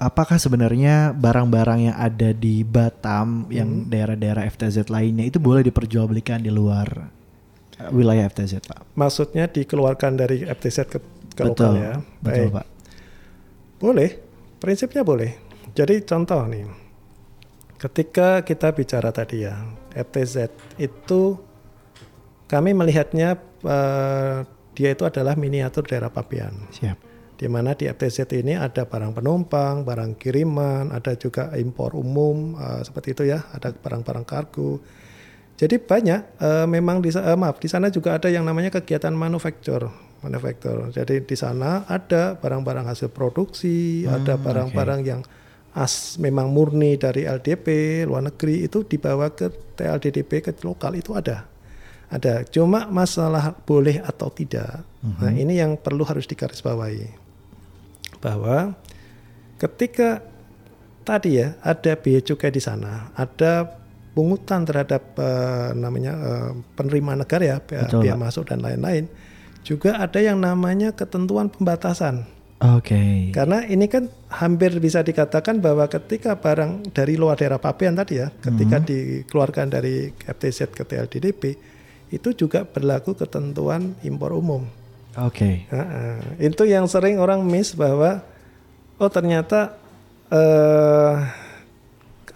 apakah 0.00 0.40
sebenarnya 0.40 1.12
barang-barang 1.12 1.92
yang 1.92 1.96
ada 2.00 2.32
di 2.32 2.64
Batam, 2.64 3.46
yang 3.52 3.86
daerah-daerah 3.86 4.48
FTZ 4.48 4.88
lainnya 4.88 5.28
itu 5.28 5.36
boleh 5.36 5.62
diperjualbelikan 5.62 6.42
di 6.42 6.50
luar 6.50 7.12
eh, 7.76 7.90
wilayah 7.92 8.26
FTZ 8.32 8.64
Pak? 8.64 8.96
Maksudnya 8.96 9.46
dikeluarkan 9.52 10.16
dari 10.16 10.42
FTZ 10.48 10.78
ke, 10.88 10.98
ke 11.36 11.42
betul, 11.44 11.70
lokal 11.70 11.72
ya. 11.76 11.94
betul 12.24 12.46
Baik. 12.48 12.56
Pak. 12.56 12.66
Boleh, 13.76 14.10
prinsipnya 14.58 15.04
boleh. 15.04 15.30
Jadi 15.76 16.00
contoh 16.08 16.40
nih, 16.48 16.85
ketika 17.76 18.42
kita 18.42 18.72
bicara 18.72 19.12
tadi 19.12 19.44
ya, 19.44 19.56
FTZ 19.92 20.52
itu 20.80 21.36
kami 22.48 22.72
melihatnya 22.72 23.36
eh, 23.64 24.38
dia 24.76 24.88
itu 24.92 25.04
adalah 25.08 25.34
miniatur 25.34 25.88
daerah 25.88 26.12
pabean. 26.12 26.68
Siap. 26.72 26.98
Di 27.36 27.48
mana 27.52 27.76
di 27.76 27.84
FTZ 27.84 28.32
ini 28.32 28.56
ada 28.56 28.88
barang 28.88 29.12
penumpang, 29.12 29.84
barang 29.84 30.16
kiriman, 30.16 30.88
ada 30.88 31.12
juga 31.16 31.52
impor 31.56 31.92
umum 31.96 32.56
eh, 32.56 32.80
seperti 32.84 33.08
itu 33.12 33.22
ya, 33.28 33.44
ada 33.52 33.72
barang-barang 33.72 34.24
kargo. 34.24 34.80
Jadi 35.56 35.80
banyak 35.80 36.20
eh, 36.36 36.66
memang 36.68 37.00
di 37.00 37.08
eh, 37.12 37.36
maaf 37.36 37.56
di 37.60 37.68
sana 37.68 37.88
juga 37.88 38.16
ada 38.16 38.28
yang 38.28 38.44
namanya 38.44 38.68
kegiatan 38.72 39.12
manufaktur, 39.12 39.88
manufaktur. 40.20 40.92
Jadi 40.92 41.24
di 41.24 41.36
sana 41.36 41.88
ada 41.88 42.36
barang-barang 42.36 42.88
hasil 42.88 43.08
produksi, 43.12 44.04
ada 44.04 44.36
barang-barang 44.36 45.00
yang 45.04 45.20
as 45.76 46.16
memang 46.16 46.48
murni 46.48 46.96
dari 46.96 47.28
LDP 47.28 47.68
luar 48.08 48.24
negeri 48.24 48.64
itu 48.64 48.80
dibawa 48.88 49.28
ke 49.28 49.52
TLDDP 49.76 50.40
ke 50.40 50.50
lokal 50.64 50.96
itu 50.96 51.12
ada. 51.12 51.44
Ada. 52.08 52.48
Cuma 52.48 52.88
masalah 52.88 53.52
boleh 53.52 54.00
atau 54.00 54.32
tidak. 54.32 54.80
Nah, 55.04 55.30
ini 55.30 55.60
yang 55.60 55.76
perlu 55.76 56.02
harus 56.02 56.24
digarisbawahi 56.26 57.06
bahwa 58.18 58.74
ketika 59.60 60.24
tadi 61.06 61.38
ya 61.38 61.54
ada 61.62 61.94
biaya 61.94 62.24
cukai 62.24 62.50
di 62.50 62.58
sana, 62.58 63.14
ada 63.14 63.78
pungutan 64.16 64.64
terhadap 64.64 65.14
eh, 65.20 65.70
namanya 65.76 66.12
eh, 66.16 66.50
penerima 66.74 67.22
negara 67.22 67.44
ya, 67.44 67.56
biaya, 67.60 67.86
Betul, 67.86 68.16
masuk 68.16 68.48
dan 68.48 68.64
lain-lain. 68.64 69.06
Juga 69.66 69.98
ada 69.98 70.18
yang 70.22 70.38
namanya 70.38 70.94
ketentuan 70.94 71.50
pembatasan. 71.50 72.35
Oke. 72.56 73.30
Karena 73.36 73.68
ini 73.68 73.84
kan 73.84 74.08
hampir 74.32 74.72
bisa 74.80 75.04
dikatakan 75.04 75.60
bahwa 75.60 75.84
ketika 75.92 76.40
barang 76.40 76.88
dari 76.96 77.20
luar 77.20 77.36
daerah 77.36 77.60
pabean 77.60 77.92
tadi 77.92 78.16
ya, 78.16 78.32
ketika 78.32 78.80
Hmm. 78.80 78.86
dikeluarkan 78.88 79.66
dari 79.68 80.08
FTZ 80.24 80.72
ke 80.72 80.88
TLDDP, 80.88 81.42
itu 82.08 82.28
juga 82.32 82.64
berlaku 82.64 83.12
ketentuan 83.12 83.92
impor 84.00 84.32
umum. 84.32 84.64
Oke. 85.16 85.64
Heeh. 85.68 86.44
itu 86.44 86.68
yang 86.68 86.84
sering 86.84 87.16
orang 87.16 87.40
miss 87.40 87.72
bahwa 87.72 88.20
oh 89.00 89.08
ternyata 89.08 89.76
eh, 90.28 91.14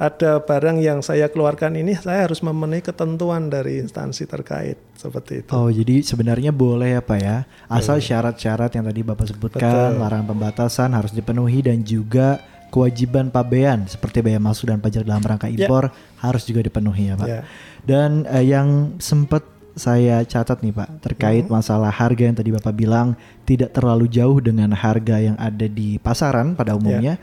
ada 0.00 0.40
barang 0.40 0.80
yang 0.80 1.04
saya 1.04 1.28
keluarkan 1.28 1.76
ini 1.76 1.92
saya 1.92 2.24
harus 2.24 2.40
memenuhi 2.40 2.80
ketentuan 2.80 3.52
dari 3.52 3.84
instansi 3.84 4.24
terkait 4.24 4.80
seperti 4.96 5.44
itu. 5.44 5.50
Oh, 5.52 5.68
jadi 5.68 6.00
sebenarnya 6.00 6.50
boleh 6.50 6.96
ya 6.96 7.02
Pak 7.04 7.18
ya. 7.20 7.44
Asal 7.68 8.00
syarat-syarat 8.00 8.72
yang 8.72 8.88
tadi 8.88 9.04
Bapak 9.04 9.28
sebutkan, 9.28 9.60
Betul. 9.60 10.00
larangan 10.00 10.26
pembatasan 10.26 10.96
harus 10.96 11.12
dipenuhi 11.12 11.60
dan 11.60 11.84
juga 11.84 12.40
kewajiban 12.70 13.28
pabean 13.28 13.84
seperti 13.84 14.22
bea 14.22 14.40
masuk 14.40 14.72
dan 14.72 14.80
pajak 14.80 15.04
dalam 15.04 15.20
rangka 15.20 15.50
Ya. 15.50 15.66
impor 15.66 15.92
harus 16.16 16.48
juga 16.48 16.64
dipenuhi 16.64 17.12
ya 17.12 17.14
Pak. 17.14 17.28
Ya. 17.28 17.40
Dan 17.84 18.24
eh, 18.24 18.46
yang 18.48 18.96
sempat 18.96 19.44
saya 19.76 20.24
catat 20.24 20.64
nih 20.64 20.72
Pak 20.72 20.88
terkait 21.04 21.44
Hmm. 21.44 21.60
masalah 21.60 21.92
harga 21.92 22.24
yang 22.24 22.36
tadi 22.36 22.50
Bapak 22.50 22.72
bilang 22.72 23.20
tidak 23.44 23.76
terlalu 23.76 24.08
jauh 24.08 24.40
dengan 24.40 24.72
harga 24.72 25.20
yang 25.20 25.36
ada 25.36 25.66
di 25.66 26.00
pasaran 26.00 26.56
pada 26.56 26.72
umumnya. 26.72 27.20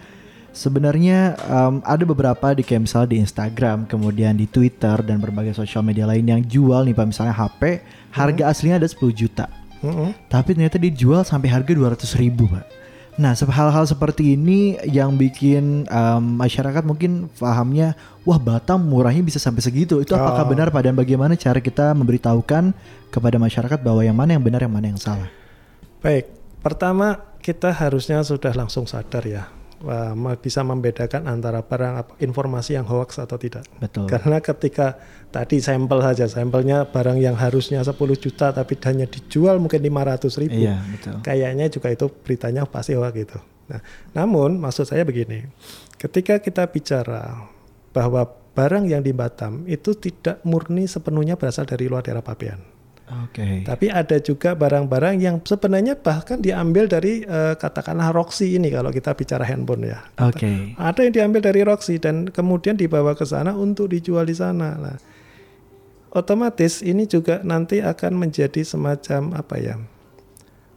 Sebenarnya 0.58 1.38
em, 1.38 1.86
ada 1.86 2.02
beberapa 2.02 2.58
di 2.58 2.66
kayak 2.66 2.90
misalnya 2.90 3.14
di 3.14 3.18
Instagram, 3.22 3.86
kemudian 3.86 4.34
di 4.34 4.50
Twitter 4.50 4.98
dan 5.06 5.22
berbagai 5.22 5.54
sosial 5.54 5.86
media 5.86 6.10
lain 6.10 6.26
yang 6.26 6.42
jual 6.42 6.82
nih 6.82 6.98
Pak 6.98 7.06
misalnya 7.14 7.38
HP 7.38 7.86
harga 8.10 8.44
aslinya 8.50 8.82
ada 8.82 8.90
10 8.90 9.14
juta. 9.14 9.46
Mm-mm. 9.86 10.18
Tapi 10.26 10.58
ternyata 10.58 10.82
dijual 10.82 11.22
sampai 11.22 11.54
harga 11.54 11.70
200 11.70 12.18
ribu 12.18 12.50
Pak. 12.50 12.66
Nah 13.18 13.34
hal-hal 13.34 13.86
seperti 13.86 14.34
ini 14.34 14.78
yang 14.86 15.14
bikin 15.14 15.86
em, 15.86 16.24
masyarakat 16.42 16.82
mungkin 16.82 17.30
pahamnya 17.38 17.94
wah 18.26 18.42
Batam 18.42 18.82
murahnya 18.82 19.22
bisa 19.22 19.38
sampai 19.38 19.62
segitu. 19.62 20.02
Itu 20.02 20.18
apakah 20.18 20.42
Oh. 20.46 20.50
benar 20.50 20.74
Pak 20.74 20.82
dan 20.90 20.98
bagaimana 20.98 21.38
cara 21.38 21.62
kita 21.62 21.94
memberitahukan 21.94 22.74
kepada 23.14 23.38
masyarakat 23.38 23.78
bahwa 23.82 24.02
yang 24.02 24.18
mana 24.18 24.34
yang 24.34 24.42
benar 24.42 24.66
yang 24.66 24.74
mana 24.74 24.90
yang 24.90 25.02
salah? 25.02 25.30
Baik, 26.02 26.30
pertama 26.62 27.22
kita 27.42 27.74
harusnya 27.74 28.22
sudah 28.22 28.54
langsung 28.54 28.86
sadar 28.86 29.26
ya, 29.26 29.50
wah, 29.84 30.14
ma- 30.18 30.38
bisa 30.38 30.62
membedakan 30.66 31.28
antara 31.28 31.62
barang 31.66 31.94
apa- 31.98 32.16
informasi 32.22 32.78
yang 32.78 32.88
hoax 32.88 33.22
atau 33.22 33.38
tidak. 33.38 33.66
Betul. 33.78 34.06
Karena 34.10 34.42
ketika 34.42 34.98
tadi 35.30 35.62
sampel 35.62 36.00
saja, 36.02 36.26
sampelnya 36.26 36.88
barang 36.88 37.18
yang 37.20 37.36
harusnya 37.38 37.84
10 37.84 38.18
juta 38.18 38.54
tapi 38.54 38.78
hanya 38.86 39.06
dijual 39.06 39.62
mungkin 39.62 39.82
500 39.84 40.40
ribu. 40.42 40.58
Iya 40.58 40.82
betul. 40.94 41.16
Kayaknya 41.22 41.66
juga 41.70 41.88
itu 41.94 42.06
beritanya 42.24 42.64
pasti 42.66 42.94
hoax 42.98 43.14
gitu. 43.14 43.38
Nah, 43.68 43.82
namun 44.16 44.64
maksud 44.64 44.88
saya 44.88 45.04
begini, 45.04 45.44
ketika 46.00 46.40
kita 46.40 46.64
bicara 46.72 47.52
bahwa 47.92 48.24
barang 48.58 48.90
yang 48.90 49.04
di 49.06 49.12
Batam 49.14 49.68
itu 49.70 49.94
tidak 49.94 50.42
murni 50.48 50.88
sepenuhnya 50.90 51.38
berasal 51.38 51.68
dari 51.68 51.86
luar 51.86 52.02
daerah 52.02 52.24
pabean. 52.26 52.77
Oke. 53.08 53.64
Tapi 53.64 53.88
ada 53.88 54.20
juga 54.20 54.52
barang-barang 54.52 55.16
yang 55.24 55.40
sebenarnya 55.40 55.96
bahkan 55.96 56.44
diambil 56.44 56.92
dari 56.92 57.24
eh, 57.24 57.56
katakanlah 57.56 58.12
Roxy 58.12 58.60
ini 58.60 58.68
kalau 58.68 58.92
kita 58.92 59.16
bicara 59.16 59.48
handphone 59.48 59.88
ya. 59.88 60.04
Oke. 60.20 60.76
Ada 60.76 61.08
yang 61.08 61.14
diambil 61.16 61.42
dari 61.48 61.64
Roxy 61.64 62.04
dan 62.04 62.28
kemudian 62.28 62.76
dibawa 62.76 63.16
ke 63.16 63.24
sana 63.24 63.56
untuk 63.56 63.96
dijual 63.96 64.28
di 64.28 64.36
sana. 64.36 64.76
Nah, 64.76 64.98
otomatis 66.12 66.84
ini 66.84 67.08
juga 67.08 67.40
nanti 67.48 67.80
akan 67.80 68.28
menjadi 68.28 68.60
semacam 68.68 69.40
apa 69.40 69.56
ya? 69.56 69.80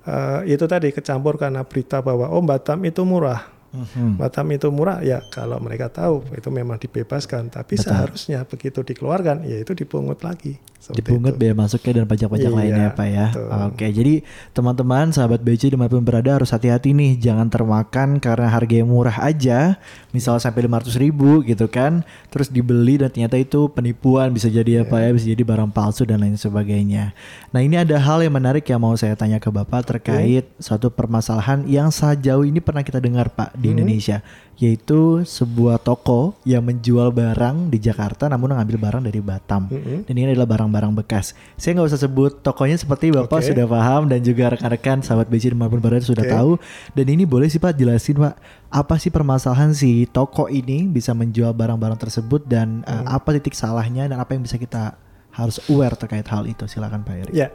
Eh, 0.06 0.54
itu 0.54 0.64
tadi 0.70 0.94
kecampur 0.94 1.34
karena 1.34 1.66
berita 1.66 1.98
bahwa 1.98 2.30
oh 2.30 2.42
Batam 2.46 2.78
itu 2.86 3.02
murah. 3.02 3.42
Mhm. 3.74 4.22
Batam 4.22 4.46
itu 4.54 4.70
murah 4.70 5.02
ya 5.02 5.18
kalau 5.34 5.58
mereka 5.58 5.90
tahu 5.90 6.26
itu 6.34 6.50
memang 6.50 6.78
dibebaskan 6.78 7.54
tapi 7.54 7.78
Betul. 7.78 7.90
seharusnya 7.90 8.42
begitu 8.42 8.82
dikeluarkan 8.82 9.46
ya 9.46 9.62
itu 9.62 9.78
dipungut 9.78 10.26
lagi 10.26 10.58
dipungut 10.96 11.36
itu. 11.36 11.40
biaya 11.44 11.54
masuknya 11.54 11.92
dan 12.00 12.04
pajak-pajak 12.08 12.48
Iya, 12.50 12.56
lainnya 12.56 12.88
ya 12.88 12.96
Pak 12.96 13.08
ya. 13.12 13.26
betul. 13.36 13.48
Oke, 13.68 13.86
jadi 13.92 14.14
teman-teman 14.56 15.12
sahabat 15.12 15.44
BC 15.44 15.68
di 15.70 15.76
mana 15.76 15.92
pun 15.92 16.00
berada 16.00 16.40
harus 16.40 16.48
hati-hati 16.50 16.96
nih, 16.96 17.20
jangan 17.20 17.52
termakan 17.52 18.16
karena 18.16 18.48
harga 18.48 18.74
yang 18.80 18.88
murah 18.88 19.20
aja, 19.20 19.76
misal 20.10 20.40
sampai 20.40 20.64
500 20.64 20.96
ribu 20.96 21.44
gitu 21.44 21.68
kan, 21.68 22.00
terus 22.32 22.48
dibeli 22.48 22.96
dan 22.96 23.12
ternyata 23.12 23.36
itu 23.36 23.68
penipuan 23.68 24.32
bisa 24.32 24.48
jadi 24.48 24.88
apa 24.88 25.04
ya, 25.04 25.12
bisa 25.12 25.28
jadi 25.28 25.42
barang 25.44 25.70
palsu 25.70 26.08
dan 26.08 26.24
lain 26.24 26.40
sebagainya. 26.40 27.12
Nah 27.52 27.60
ini 27.60 27.76
ada 27.76 28.00
hal 28.00 28.24
yang 28.24 28.32
menarik 28.32 28.64
yang 28.64 28.80
mau 28.80 28.96
saya 28.96 29.12
tanya 29.14 29.36
ke 29.36 29.52
Bapak 29.52 29.84
terkait 29.84 30.48
suatu 30.56 30.88
permasalahan 30.88 31.68
yang 31.68 31.92
sejauh 31.92 32.48
ini 32.48 32.64
pernah 32.64 32.80
kita 32.80 32.98
dengar 33.04 33.28
Pak 33.28 33.52
di 33.58 33.76
Indonesia, 33.76 34.24
yaitu 34.60 35.24
sebuah 35.24 35.80
toko 35.80 36.36
yang 36.44 36.60
menjual 36.60 37.08
barang 37.16 37.72
di 37.72 37.80
Jakarta 37.80 38.28
namun 38.28 38.52
mengambil 38.52 38.76
barang 38.76 39.02
dari 39.08 39.16
Batam. 39.24 39.72
Mm-mm. 39.72 40.04
Dan 40.04 40.14
ini 40.20 40.36
adalah 40.36 40.52
barang-barang 40.52 40.92
bekas. 41.00 41.32
Saya 41.56 41.80
nggak 41.80 41.88
usah 41.88 42.00
sebut 42.04 42.44
tokonya 42.44 42.76
seperti 42.76 43.08
Bapak 43.08 43.40
Oke. 43.40 43.48
sudah 43.48 43.64
paham 43.64 44.12
dan 44.12 44.20
juga 44.20 44.52
rekan-rekan 44.52 45.00
sahabat 45.00 45.32
BC 45.32 45.50
di 45.50 45.56
mana 45.56 45.72
pun 45.72 45.80
berada 45.80 46.04
sudah 46.04 46.28
Oke. 46.28 46.34
tahu. 46.36 46.50
Dan 46.92 47.06
ini 47.08 47.24
boleh 47.24 47.48
sih 47.48 47.56
Pak 47.56 47.72
jelasin 47.72 48.20
Pak, 48.20 48.36
apa 48.68 48.94
sih 49.00 49.08
permasalahan 49.08 49.72
si 49.72 50.04
toko 50.04 50.44
ini 50.52 50.84
bisa 50.84 51.16
menjual 51.16 51.56
barang-barang 51.56 51.96
tersebut 51.96 52.44
dan 52.44 52.84
uh, 52.84 53.00
Hmm. 53.00 53.16
apa 53.16 53.32
titik 53.40 53.56
salahnya 53.56 54.12
dan 54.12 54.20
apa 54.20 54.36
yang 54.36 54.44
bisa 54.44 54.60
kita 54.60 54.92
harus 55.32 55.56
aware 55.72 55.96
terkait 55.96 56.28
hal 56.28 56.44
itu? 56.44 56.68
Silakan 56.68 57.00
Pak 57.00 57.14
Eri. 57.16 57.32
Ya, 57.32 57.48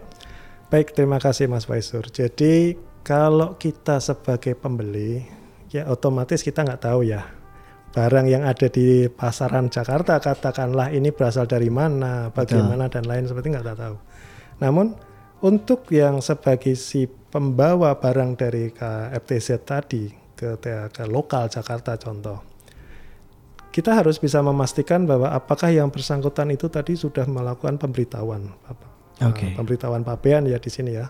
baik 0.74 0.98
terima 0.98 1.22
kasih 1.22 1.46
Mas 1.46 1.70
Faisur. 1.70 2.10
Jadi 2.10 2.82
kalau 3.06 3.54
kita 3.62 4.02
sebagai 4.02 4.58
pembeli, 4.58 5.22
ya 5.76 5.84
otomatis 5.92 6.40
kita 6.40 6.64
nggak 6.64 6.88
tahu 6.88 7.04
ya 7.04 7.28
barang 7.96 8.28
yang 8.28 8.44
ada 8.44 8.68
di 8.68 9.08
pasaran 9.08 9.72
Jakarta 9.72 10.20
katakanlah 10.20 10.92
ini 10.92 11.16
berasal 11.16 11.48
dari 11.48 11.72
mana, 11.72 12.28
bagaimana 12.28 12.92
dan 12.92 13.08
lain 13.08 13.24
seperti 13.24 13.56
nggak 13.56 13.72
tahu. 13.72 13.96
Namun 14.60 14.92
untuk 15.40 15.88
yang 15.96 16.20
sebagai 16.20 16.76
si 16.76 17.08
pembawa 17.08 17.96
barang 17.96 18.36
dari 18.36 18.76
KFTZ 18.76 19.64
tadi 19.64 20.12
ke, 20.12 20.60
ke 20.92 21.04
lokal 21.08 21.48
Jakarta 21.48 21.96
contoh, 21.96 22.44
kita 23.72 23.96
harus 23.96 24.20
bisa 24.20 24.44
memastikan 24.44 25.08
bahwa 25.08 25.32
apakah 25.32 25.72
yang 25.72 25.88
bersangkutan 25.88 26.52
itu 26.52 26.68
tadi 26.68 27.00
sudah 27.00 27.24
melakukan 27.32 27.80
pemberitahuan. 27.80 28.52
Oke. 29.24 29.24
Nah, 29.24 29.32
pemberitahuan 29.56 30.04
pabean 30.04 30.52
ya 30.52 30.60
di 30.60 30.68
sini 30.68 31.00
ya. 31.00 31.08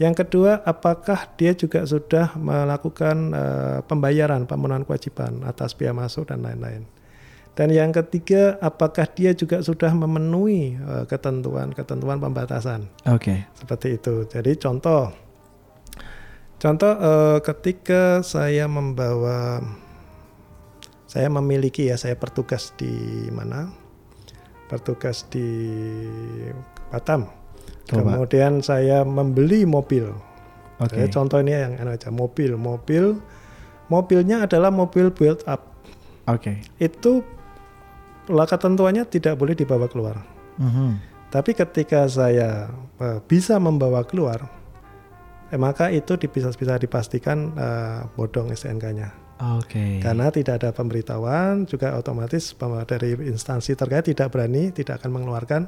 Yang 0.00 0.24
kedua, 0.24 0.64
apakah 0.64 1.28
dia 1.36 1.52
juga 1.52 1.84
sudah 1.84 2.32
melakukan 2.40 3.16
eh, 3.36 3.78
pembayaran 3.84 4.48
pemenuhan 4.48 4.88
kewajiban 4.88 5.44
atas 5.44 5.76
biaya 5.76 5.92
masuk 5.92 6.32
dan 6.32 6.40
lain-lain. 6.40 6.88
Dan 7.52 7.68
yang 7.68 7.92
ketiga, 7.92 8.56
apakah 8.64 9.04
dia 9.12 9.36
juga 9.36 9.60
sudah 9.60 9.92
memenuhi 9.92 10.80
eh, 10.80 11.04
ketentuan-ketentuan 11.04 12.16
pembatasan 12.16 12.88
Oke. 13.04 13.44
seperti 13.52 14.00
itu. 14.00 14.24
Jadi 14.24 14.56
contoh, 14.56 15.12
contoh 16.56 16.92
eh, 16.96 17.38
ketika 17.44 18.24
saya 18.24 18.64
membawa, 18.64 19.60
saya 21.04 21.28
memiliki 21.28 21.92
ya, 21.92 22.00
saya 22.00 22.16
bertugas 22.16 22.72
di 22.80 23.28
mana? 23.28 23.68
Bertugas 24.72 25.28
di 25.28 25.44
Batam. 26.88 27.41
Coba. 27.88 28.16
Kemudian 28.16 28.62
saya 28.62 29.02
membeli 29.02 29.66
mobil. 29.66 30.10
Oke. 30.78 30.98
Saya 30.98 31.06
contoh 31.10 31.38
ini 31.42 31.54
yang 31.54 31.74
enak 31.78 32.02
aja, 32.02 32.10
mobil, 32.10 32.58
mobil, 32.58 33.18
mobilnya 33.86 34.46
adalah 34.46 34.70
mobil 34.70 35.10
build 35.14 35.42
up. 35.46 35.72
Oke. 36.26 36.62
Itu 36.78 37.22
lah 38.30 38.46
ketentuannya 38.46 39.06
tidak 39.06 39.38
boleh 39.38 39.54
dibawa 39.58 39.86
keluar. 39.90 40.22
Mhm. 40.58 41.12
Tapi 41.32 41.56
ketika 41.56 42.06
saya 42.06 42.68
eh, 43.00 43.18
bisa 43.24 43.56
membawa 43.56 44.04
keluar, 44.04 44.46
eh, 45.50 45.58
maka 45.58 45.88
itu 45.88 46.14
bisa 46.28 46.52
bisa 46.52 46.76
dipastikan 46.76 47.56
eh, 47.56 48.00
bodong 48.14 48.52
STNK-nya. 48.52 49.22
Oke. 49.58 49.98
Karena 49.98 50.30
tidak 50.30 50.62
ada 50.62 50.70
pemberitahuan, 50.70 51.66
juga 51.66 51.98
otomatis 51.98 52.54
dari 52.86 53.18
instansi 53.26 53.74
terkait 53.74 54.06
tidak 54.06 54.30
berani, 54.30 54.70
tidak 54.70 55.02
akan 55.02 55.18
mengeluarkan 55.18 55.66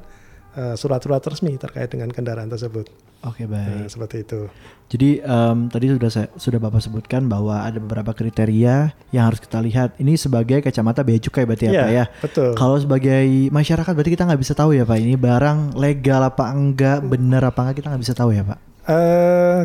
eh, 0.54 0.74
surat-surat 0.74 1.20
resmi 1.20 1.54
terkait 1.54 1.90
dengan 1.90 2.08
kendaraan 2.08 2.48
tersebut. 2.48 2.86
Oke 3.24 3.48
Nah, 3.48 3.56
baik. 3.56 3.88
seperti 3.88 4.16
itu. 4.20 4.40
Jadi 4.84 5.16
em, 5.18 5.58
tadi 5.72 5.88
sudah 5.88 6.10
saya, 6.12 6.28
sudah 6.36 6.60
bapak 6.60 6.76
sebutkan 6.78 7.24
bahwa 7.24 7.64
ada 7.64 7.80
beberapa 7.80 8.12
kriteria 8.12 8.92
yang 9.10 9.24
harus 9.24 9.40
kita 9.40 9.64
lihat. 9.64 9.96
Ini 9.96 10.12
sebagai 10.14 10.60
kacamata 10.60 11.00
bea 11.00 11.16
cukai 11.16 11.48
berarti 11.48 11.66
ya 11.66 11.72
Iya, 11.72 11.80
pak 11.80 11.90
ya. 11.90 12.04
betul. 12.20 12.50
Kalau 12.52 12.76
sebagai 12.76 13.24
masyarakat 13.48 13.92
berarti 13.96 14.12
kita 14.12 14.28
nggak 14.28 14.40
bisa 14.44 14.52
tahu 14.52 14.76
ya 14.76 14.84
pak. 14.84 15.00
Ini 15.00 15.16
barang 15.16 15.72
legal 15.72 16.20
apa 16.20 16.52
enggak, 16.52 17.00
benar 17.00 17.48
apa 17.48 17.58
enggak 17.64 17.76
kita 17.80 17.88
nggak 17.96 18.02
bisa 18.04 18.14
tahu 18.14 18.30
ya 18.30 18.44
pak. 18.44 18.58
Eh, 18.84 19.60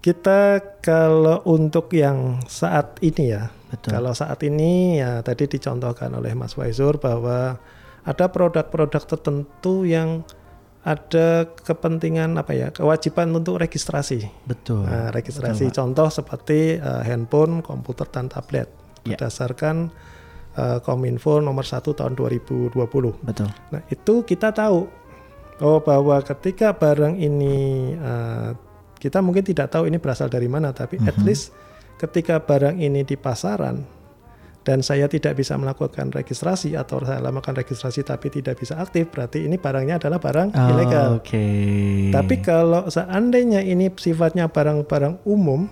kita 0.00 0.40
kalau 0.80 1.42
untuk 1.44 1.90
yang 1.92 2.38
saat 2.46 2.96
ini 3.02 3.34
ya, 3.34 3.50
Betul. 3.68 3.90
kalau 3.90 4.14
saat 4.14 4.38
ini 4.46 5.02
ya 5.02 5.20
tadi 5.20 5.50
dicontohkan 5.50 6.08
oleh 6.14 6.30
Mas 6.32 6.54
Waizur 6.54 7.02
bahwa 7.02 7.58
ada 8.06 8.30
produk-produk 8.30 9.02
tertentu 9.02 9.82
yang 9.82 10.22
ada 10.86 11.50
kepentingan 11.50 12.38
apa 12.38 12.54
ya, 12.54 12.70
kewajiban 12.70 13.34
untuk 13.34 13.58
registrasi. 13.58 14.22
Betul. 14.46 14.86
Nah, 14.86 15.10
registrasi 15.10 15.66
Betul, 15.66 15.76
contoh 15.82 16.08
seperti 16.08 16.78
eh, 16.78 17.02
handphone, 17.02 17.60
komputer 17.60 18.06
dan 18.08 18.30
tablet 18.30 18.70
Ya. 19.02 19.14
berdasarkan 19.14 19.90
eh, 20.54 20.78
Kominfo 20.82 21.38
nomor 21.38 21.62
1 21.62 21.82
tahun 21.90 22.14
2020. 22.14 22.70
Betul. 23.22 23.50
Nah, 23.70 23.82
itu 23.86 24.14
kita 24.22 24.50
tahu 24.50 24.86
oh 25.58 25.78
bahwa 25.82 26.22
ketika 26.22 26.70
barang 26.70 27.18
ini 27.18 27.54
eh, 27.94 28.50
kita 28.96 29.18
mungkin 29.22 29.42
tidak 29.42 29.74
tahu 29.74 29.90
ini 29.90 29.98
berasal 29.98 30.30
dari 30.30 30.46
mana, 30.46 30.70
tapi 30.70 31.02
at 31.02 31.18
Mhm. 31.18 31.26
least 31.26 31.50
ketika 31.98 32.38
barang 32.38 32.78
ini 32.78 33.02
di 33.02 33.14
pasaran 33.14 33.82
dan 34.66 34.82
saya 34.82 35.06
tidak 35.06 35.38
bisa 35.38 35.54
melakukan 35.54 36.10
registrasi 36.10 36.74
atau 36.74 36.98
saya 37.06 37.22
melakukan 37.22 37.54
registrasi 37.62 38.02
tapi 38.02 38.34
tidak 38.34 38.58
bisa 38.58 38.74
aktif, 38.82 39.06
berarti 39.14 39.46
ini 39.46 39.62
barangnya 39.62 40.02
adalah 40.02 40.18
barang 40.18 40.48
Oh, 40.58 40.70
ilegal. 40.74 41.22
Oke. 41.22 41.46
Tapi 42.10 42.42
kalau 42.42 42.90
seandainya 42.90 43.62
ini 43.62 43.94
sifatnya 43.94 44.50
barang-barang 44.50 45.22
umum, 45.22 45.70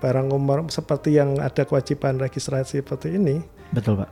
barang 0.00 0.32
umum 0.32 0.72
seperti 0.72 1.20
yang 1.20 1.36
ada 1.36 1.68
kewajiban 1.68 2.16
registrasi 2.16 2.80
seperti 2.80 3.20
ini, 3.20 3.44
betul 3.76 4.00
pak. 4.00 4.08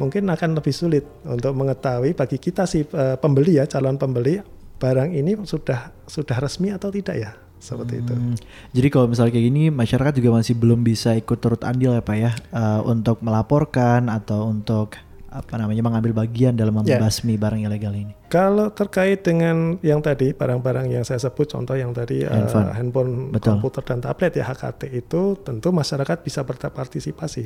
mungkin 0.00 0.24
akan 0.32 0.56
lebih 0.56 0.72
sulit 0.72 1.04
untuk 1.28 1.52
mengetahui 1.52 2.16
bagi 2.16 2.40
kita 2.40 2.64
si 2.64 2.80
eh, 2.86 3.16
pembeli 3.20 3.60
ya 3.60 3.68
calon 3.68 4.00
pembeli 4.00 4.40
barang 4.78 5.10
ini 5.10 5.34
sudah 5.42 5.90
sudah 6.06 6.38
resmi 6.38 6.70
atau 6.70 6.88
tidak 6.88 7.16
ya 7.18 7.34
seperti 7.58 7.94
itu. 7.98 8.12
Hmm, 8.12 8.34
Jadi 8.70 8.88
kalau 8.88 9.06
misalnya 9.06 9.30
kayak 9.30 9.46
gini 9.46 9.62
masyarakat 9.68 10.12
juga 10.14 10.30
masih 10.34 10.54
belum 10.54 10.80
bisa 10.80 11.12
ikut 11.12 11.36
turut 11.36 11.62
andil 11.62 11.92
ya 11.92 12.00
pak 12.00 12.16
ya 12.16 12.32
eh, 12.32 12.80
untuk 12.82 13.18
melaporkan 13.20 14.06
atau 14.06 14.46
untuk 14.46 14.94
apa 15.28 15.54
namanya 15.54 15.84
mengambil 15.84 16.16
bagian 16.16 16.56
dalam 16.56 16.72
Ya. 16.82 16.96
membasmi 16.96 17.36
barang 17.36 17.60
ilegal 17.60 17.92
ini. 17.92 18.16
Kalau 18.26 18.70
terkait 18.70 19.20
dengan 19.20 19.76
yang 19.82 20.00
tadi 20.00 20.32
barang-barang 20.32 20.88
yang 20.88 21.04
saya 21.04 21.20
sebut 21.20 21.44
contoh 21.46 21.74
yang 21.74 21.92
tadi 21.92 22.22
eh, 22.22 22.28
Handphone. 22.28 22.72
handphone, 22.72 23.12
Betul. 23.30 23.60
komputer 23.60 23.82
dan 23.84 24.00
tablet 24.00 24.32
ya 24.32 24.46
HKT 24.46 24.88
itu 24.90 25.36
tentu 25.38 25.68
masyarakat 25.68 26.16
bisa 26.22 26.40
berpartisipasi. 26.42 27.44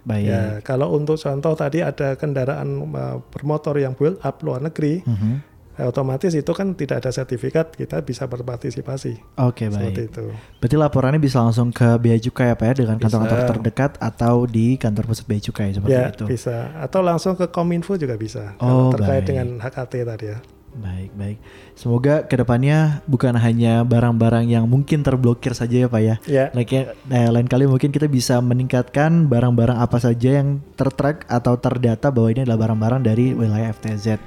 Baik. 0.00 0.26
Ya 0.26 0.42
kalau 0.60 0.90
untuk 0.90 1.14
contoh 1.16 1.52
tadi 1.54 1.78
ada 1.80 2.16
kendaraan 2.16 2.68
eh, 2.82 3.16
bermotor 3.30 3.76
yang 3.76 3.92
build 3.92 4.18
up 4.18 4.40
luar 4.40 4.58
negeri, 4.60 5.04
Mhm. 5.04 5.49
Eh, 5.80 5.88
otomatis 5.88 6.30
itu 6.30 6.52
kan 6.52 6.76
tidak 6.76 7.00
ada 7.00 7.10
sertifikat 7.10 7.72
kita 7.72 8.00
bisa 8.00 8.28
berpartisipasi 8.28 9.40
Oke 9.40 9.66
seperti 9.66 10.04
baik. 10.04 10.12
itu. 10.12 10.24
Berarti 10.60 10.76
laporannya 10.76 11.16
bisa 11.18 11.40
langsung 11.40 11.72
ke 11.72 11.96
Bea 11.96 12.20
Cukai 12.20 12.52
ya 12.52 12.54
Pak 12.54 12.66
ya 12.66 12.74
dengan 12.76 12.96
kantor-kantor 12.98 13.40
terdekat 13.48 13.92
atau 13.96 14.44
di 14.44 14.76
kantor 14.76 15.08
pusat 15.08 15.24
Bea 15.24 15.40
Cukai 15.40 15.72
seperti 15.72 15.96
ya 15.96 16.12
itu. 16.12 16.24
bisa 16.28 16.76
atau 16.76 17.00
langsung 17.00 17.32
ke 17.32 17.48
Kominfo 17.48 17.96
juga 17.96 18.14
bisa 18.14 18.52
Oh, 18.58 18.92
kalau 18.92 18.92
terkait 18.94 19.24
baik. 19.24 19.26
dengan 19.26 19.46
HKT 19.58 19.92
tadi 20.04 20.26
ya. 20.28 20.38
Baik, 20.70 21.10
baik. 21.18 21.38
Semoga 21.74 22.22
ke 22.22 22.38
depannya 22.38 23.02
bukan 23.04 23.34
hanya 23.34 23.82
barang-barang 23.82 24.46
yang 24.46 24.70
mungkin 24.70 25.02
terblokir 25.02 25.50
saja 25.50 25.82
ya 25.82 25.88
Pak 25.90 25.98
ya. 25.98 26.14
Ya, 26.30 26.44
Like 26.54 26.70
eh, 26.70 26.86
lain 27.10 27.50
kali 27.50 27.66
mungkin 27.66 27.90
kita 27.90 28.06
bisa 28.06 28.38
meningkatkan 28.38 29.26
barang-barang 29.26 29.74
apa 29.74 29.98
saja 29.98 30.38
yang 30.38 30.62
tertrack 30.78 31.26
atau 31.26 31.58
terdata 31.58 32.14
bahwa 32.14 32.30
ini 32.30 32.46
adalah 32.46 32.70
barang-barang 32.70 33.02
dari 33.02 33.34
wilayah 33.34 33.74
FTZ. 33.74 34.22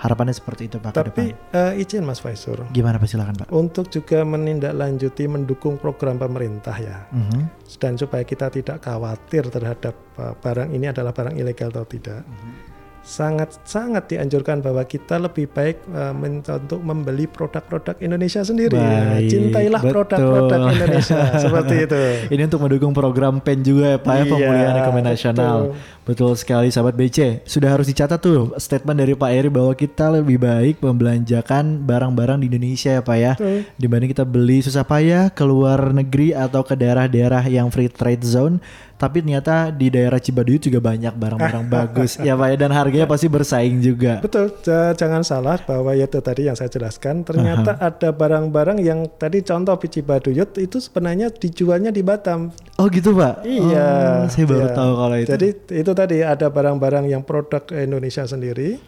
Harapannya 0.00 0.32
seperti 0.32 0.66
itu 0.66 0.76
Pak 0.76 0.92
tapi 0.92 1.30
eh, 1.32 1.72
izin 1.76 2.02
Mas 2.02 2.18
Faisur 2.18 2.64
Gimana 2.68 2.96
Pak 2.96 3.04
silakan 3.06 3.36
Pak? 3.36 3.48
untuk 3.50 3.86
juga 3.86 4.24
menindaklanjuti 4.24 5.24
mendukung 5.26 5.76
program 5.76 6.16
pemerintah 6.16 6.72
ya 6.74 7.04
Mhm. 7.08 7.40
dan 7.76 7.94
supaya 7.94 8.22
kita 8.22 8.48
tidak 8.48 8.80
khawatir 8.80 9.44
terhadap 9.46 9.92
eh, 10.16 10.32
barang 10.34 10.68
ini 10.70 10.88
adalah 10.88 11.12
barang 11.12 11.34
ilegal 11.34 11.68
atau 11.70 11.84
tidak. 11.84 12.22
Mhm. 12.22 12.72
Sangat 13.00 13.56
sangat 13.62 14.06
dianjurkan 14.06 14.60
bahwa 14.60 14.84
kita 14.84 15.16
lebih 15.16 15.48
baik 15.48 15.88
men- 16.12 16.44
untuk 16.44 16.78
membeli 16.78 17.24
produk-produk 17.24 17.96
Indonesia 17.98 18.44
sendiri. 18.44 18.76
Ya, 18.76 19.16
Baik, 19.16 19.24
Cintailah 19.26 19.80
betul. 19.80 19.92
produk-produk 19.96 20.60
Indonesia 20.70 21.18
seperti 21.34 21.74
itu. 21.88 22.00
Ini 22.28 22.42
untuk 22.44 22.60
mendukung 22.60 22.92
program 22.92 23.40
PEN 23.40 23.64
juga 23.64 23.86
ya 23.90 23.98
Pak 23.98 24.14
ya 24.14 24.20
Iya, 24.20 24.30
pemulihan 24.30 24.74
ekonomi 24.76 25.02
nasional. 25.02 25.56
Betul 25.64 25.88
sekali 26.34 26.68
sahabat 26.68 26.94
BC. 26.94 27.44
Sudah 27.44 27.70
harus 27.70 27.86
dicatat 27.86 28.18
tuh 28.18 28.54
statement 28.56 28.98
dari 28.98 29.14
Pak 29.14 29.30
Eri 29.30 29.48
bahwa 29.48 29.72
kita 29.72 30.10
lebih 30.10 30.40
baik 30.40 30.80
membelanjakan 30.80 31.84
barang-barang 31.86 32.42
di 32.42 32.46
Indonesia 32.50 32.98
ya 32.98 33.02
Pak 33.02 33.16
ya. 33.18 33.32
Betul. 33.36 33.58
Dibanding 33.76 34.10
kita 34.10 34.24
beli 34.24 34.58
susah 34.60 34.82
payah 34.82 35.30
ke 35.30 35.44
luar 35.44 35.92
negeri 35.92 36.34
atau 36.34 36.62
ke 36.62 36.74
daerah-daerah 36.74 37.46
yang 37.46 37.70
free 37.70 37.90
trade 37.90 38.24
zone 38.24 38.58
tapi 39.00 39.24
ternyata 39.24 39.72
di 39.72 39.88
daerah 39.88 40.20
Cibaduyut 40.20 40.60
juga 40.60 40.76
banyak 40.76 41.16
barang-barang 41.16 41.64
bagus 41.80 42.20
ya 42.20 42.36
Pak 42.36 42.52
ya 42.52 42.56
dan 42.60 42.70
harganya 42.76 43.08
pasti 43.08 43.32
bersaing 43.32 43.80
juga. 43.80 44.20
Betul, 44.20 44.52
ja- 44.60 44.92
jangan 44.92 45.24
salah 45.24 45.56
bahwa 45.64 45.96
ya 45.96 46.04
itu 46.04 46.20
tadi 46.20 46.44
yang 46.44 46.56
saya 46.58 46.68
jelaskan, 46.68 47.24
ternyata 47.24 47.80
ada 47.80 48.12
barang-barang 48.12 48.76
yang 48.84 49.08
tadi 49.16 49.40
contoh 49.40 49.80
di 49.80 49.88
Cibaduyut 49.88 50.52
itu 50.60 50.76
sebenarnya 50.76 51.32
dijualnya 51.32 51.88
di 51.88 52.04
Batam. 52.04 52.52
Oh 52.76 52.92
gitu 52.92 53.16
Pak? 53.16 53.40
Iya, 53.48 53.88
Oh, 54.20 54.28
saya 54.28 54.44
baru 54.44 54.68
iya. 54.68 54.76
tahu 54.76 54.92
kalau 54.92 55.16
itu. 55.16 55.28
Jadi 55.32 55.48
itu 55.80 55.90
tadi 56.00 56.24
ada 56.24 56.48
barang-barang 56.48 57.04
yang 57.06 57.20
produk 57.20 57.60
Indonesia 57.76 58.24
sendiri 58.24 58.80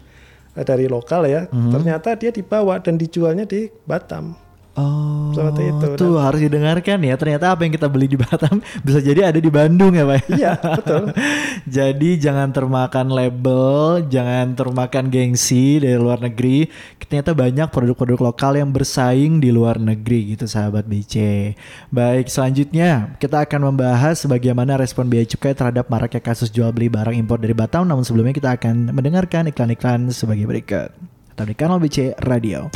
eh, 0.53 0.65
dari 0.65 0.85
lokal 0.85 1.25
ya, 1.25 1.45
Mhm. 1.49 1.71
ternyata 1.71 2.09
dia 2.13 2.29
dibawa 2.29 2.81
dan 2.81 2.97
dijualnya 2.97 3.45
di 3.45 3.69
Batam. 3.85 4.33
Oh, 4.73 5.29
Seperti 5.37 5.69
itu. 5.69 5.85
tuh 6.01 6.17
harus 6.17 6.41
didengarkan 6.41 6.97
ya. 7.05 7.13
Ternyata 7.13 7.53
apa 7.53 7.61
yang 7.61 7.77
kita 7.77 7.85
beli 7.85 8.09
di 8.09 8.17
Batam 8.17 8.57
bisa 8.85 9.05
jadi 9.05 9.29
ada 9.29 9.37
di 9.37 9.51
Bandung 9.53 9.93
ya, 9.93 10.01
Pak. 10.01 10.33
Iya, 10.33 10.53
betul. 10.57 11.03
jadi 11.77 12.09
jangan 12.17 12.49
termakan 12.49 13.13
label, 13.13 14.01
jangan 14.09 14.57
termakan 14.57 15.13
gengsi 15.13 15.77
dari 15.77 15.93
luar 15.93 16.25
negeri. 16.25 16.73
Ternyata 16.97 17.37
banyak 17.37 17.69
produk-produk 17.69 18.33
lokal 18.33 18.57
yang 18.57 18.73
bersaing 18.73 19.37
di 19.37 19.53
luar 19.53 19.77
negeri 19.77 20.33
gitu, 20.33 20.49
sahabat 20.49 20.89
BC. 20.89 21.53
Baik, 21.93 22.33
selanjutnya 22.33 23.13
kita 23.21 23.45
akan 23.45 23.69
membahas 23.69 24.25
bagaimana 24.25 24.81
respon 24.81 25.05
Bea 25.05 25.21
Cukai 25.21 25.53
terhadap 25.53 25.85
maraknya 25.93 26.17
kasus 26.17 26.49
jual 26.49 26.73
beli 26.73 26.89
barang 26.89 27.13
impor 27.13 27.37
dari 27.37 27.53
Batam. 27.53 27.85
Namun 27.85 28.01
sebelumnya 28.01 28.33
kita 28.33 28.57
akan 28.57 28.89
mendengarkan 28.89 29.53
iklan-iklan 29.53 30.09
sebagai 30.09 30.49
berikut. 30.49 30.89
Tetap 31.37 31.45
di 31.45 31.53
kanal 31.53 31.77
BC 31.77 32.17
Radio. 32.25 32.73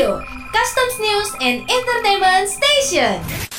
Radio, 0.00 0.24
Customs 0.50 0.98
News 0.98 1.34
and 1.42 1.70
Entertainment 1.70 2.48
Station. 2.48 3.49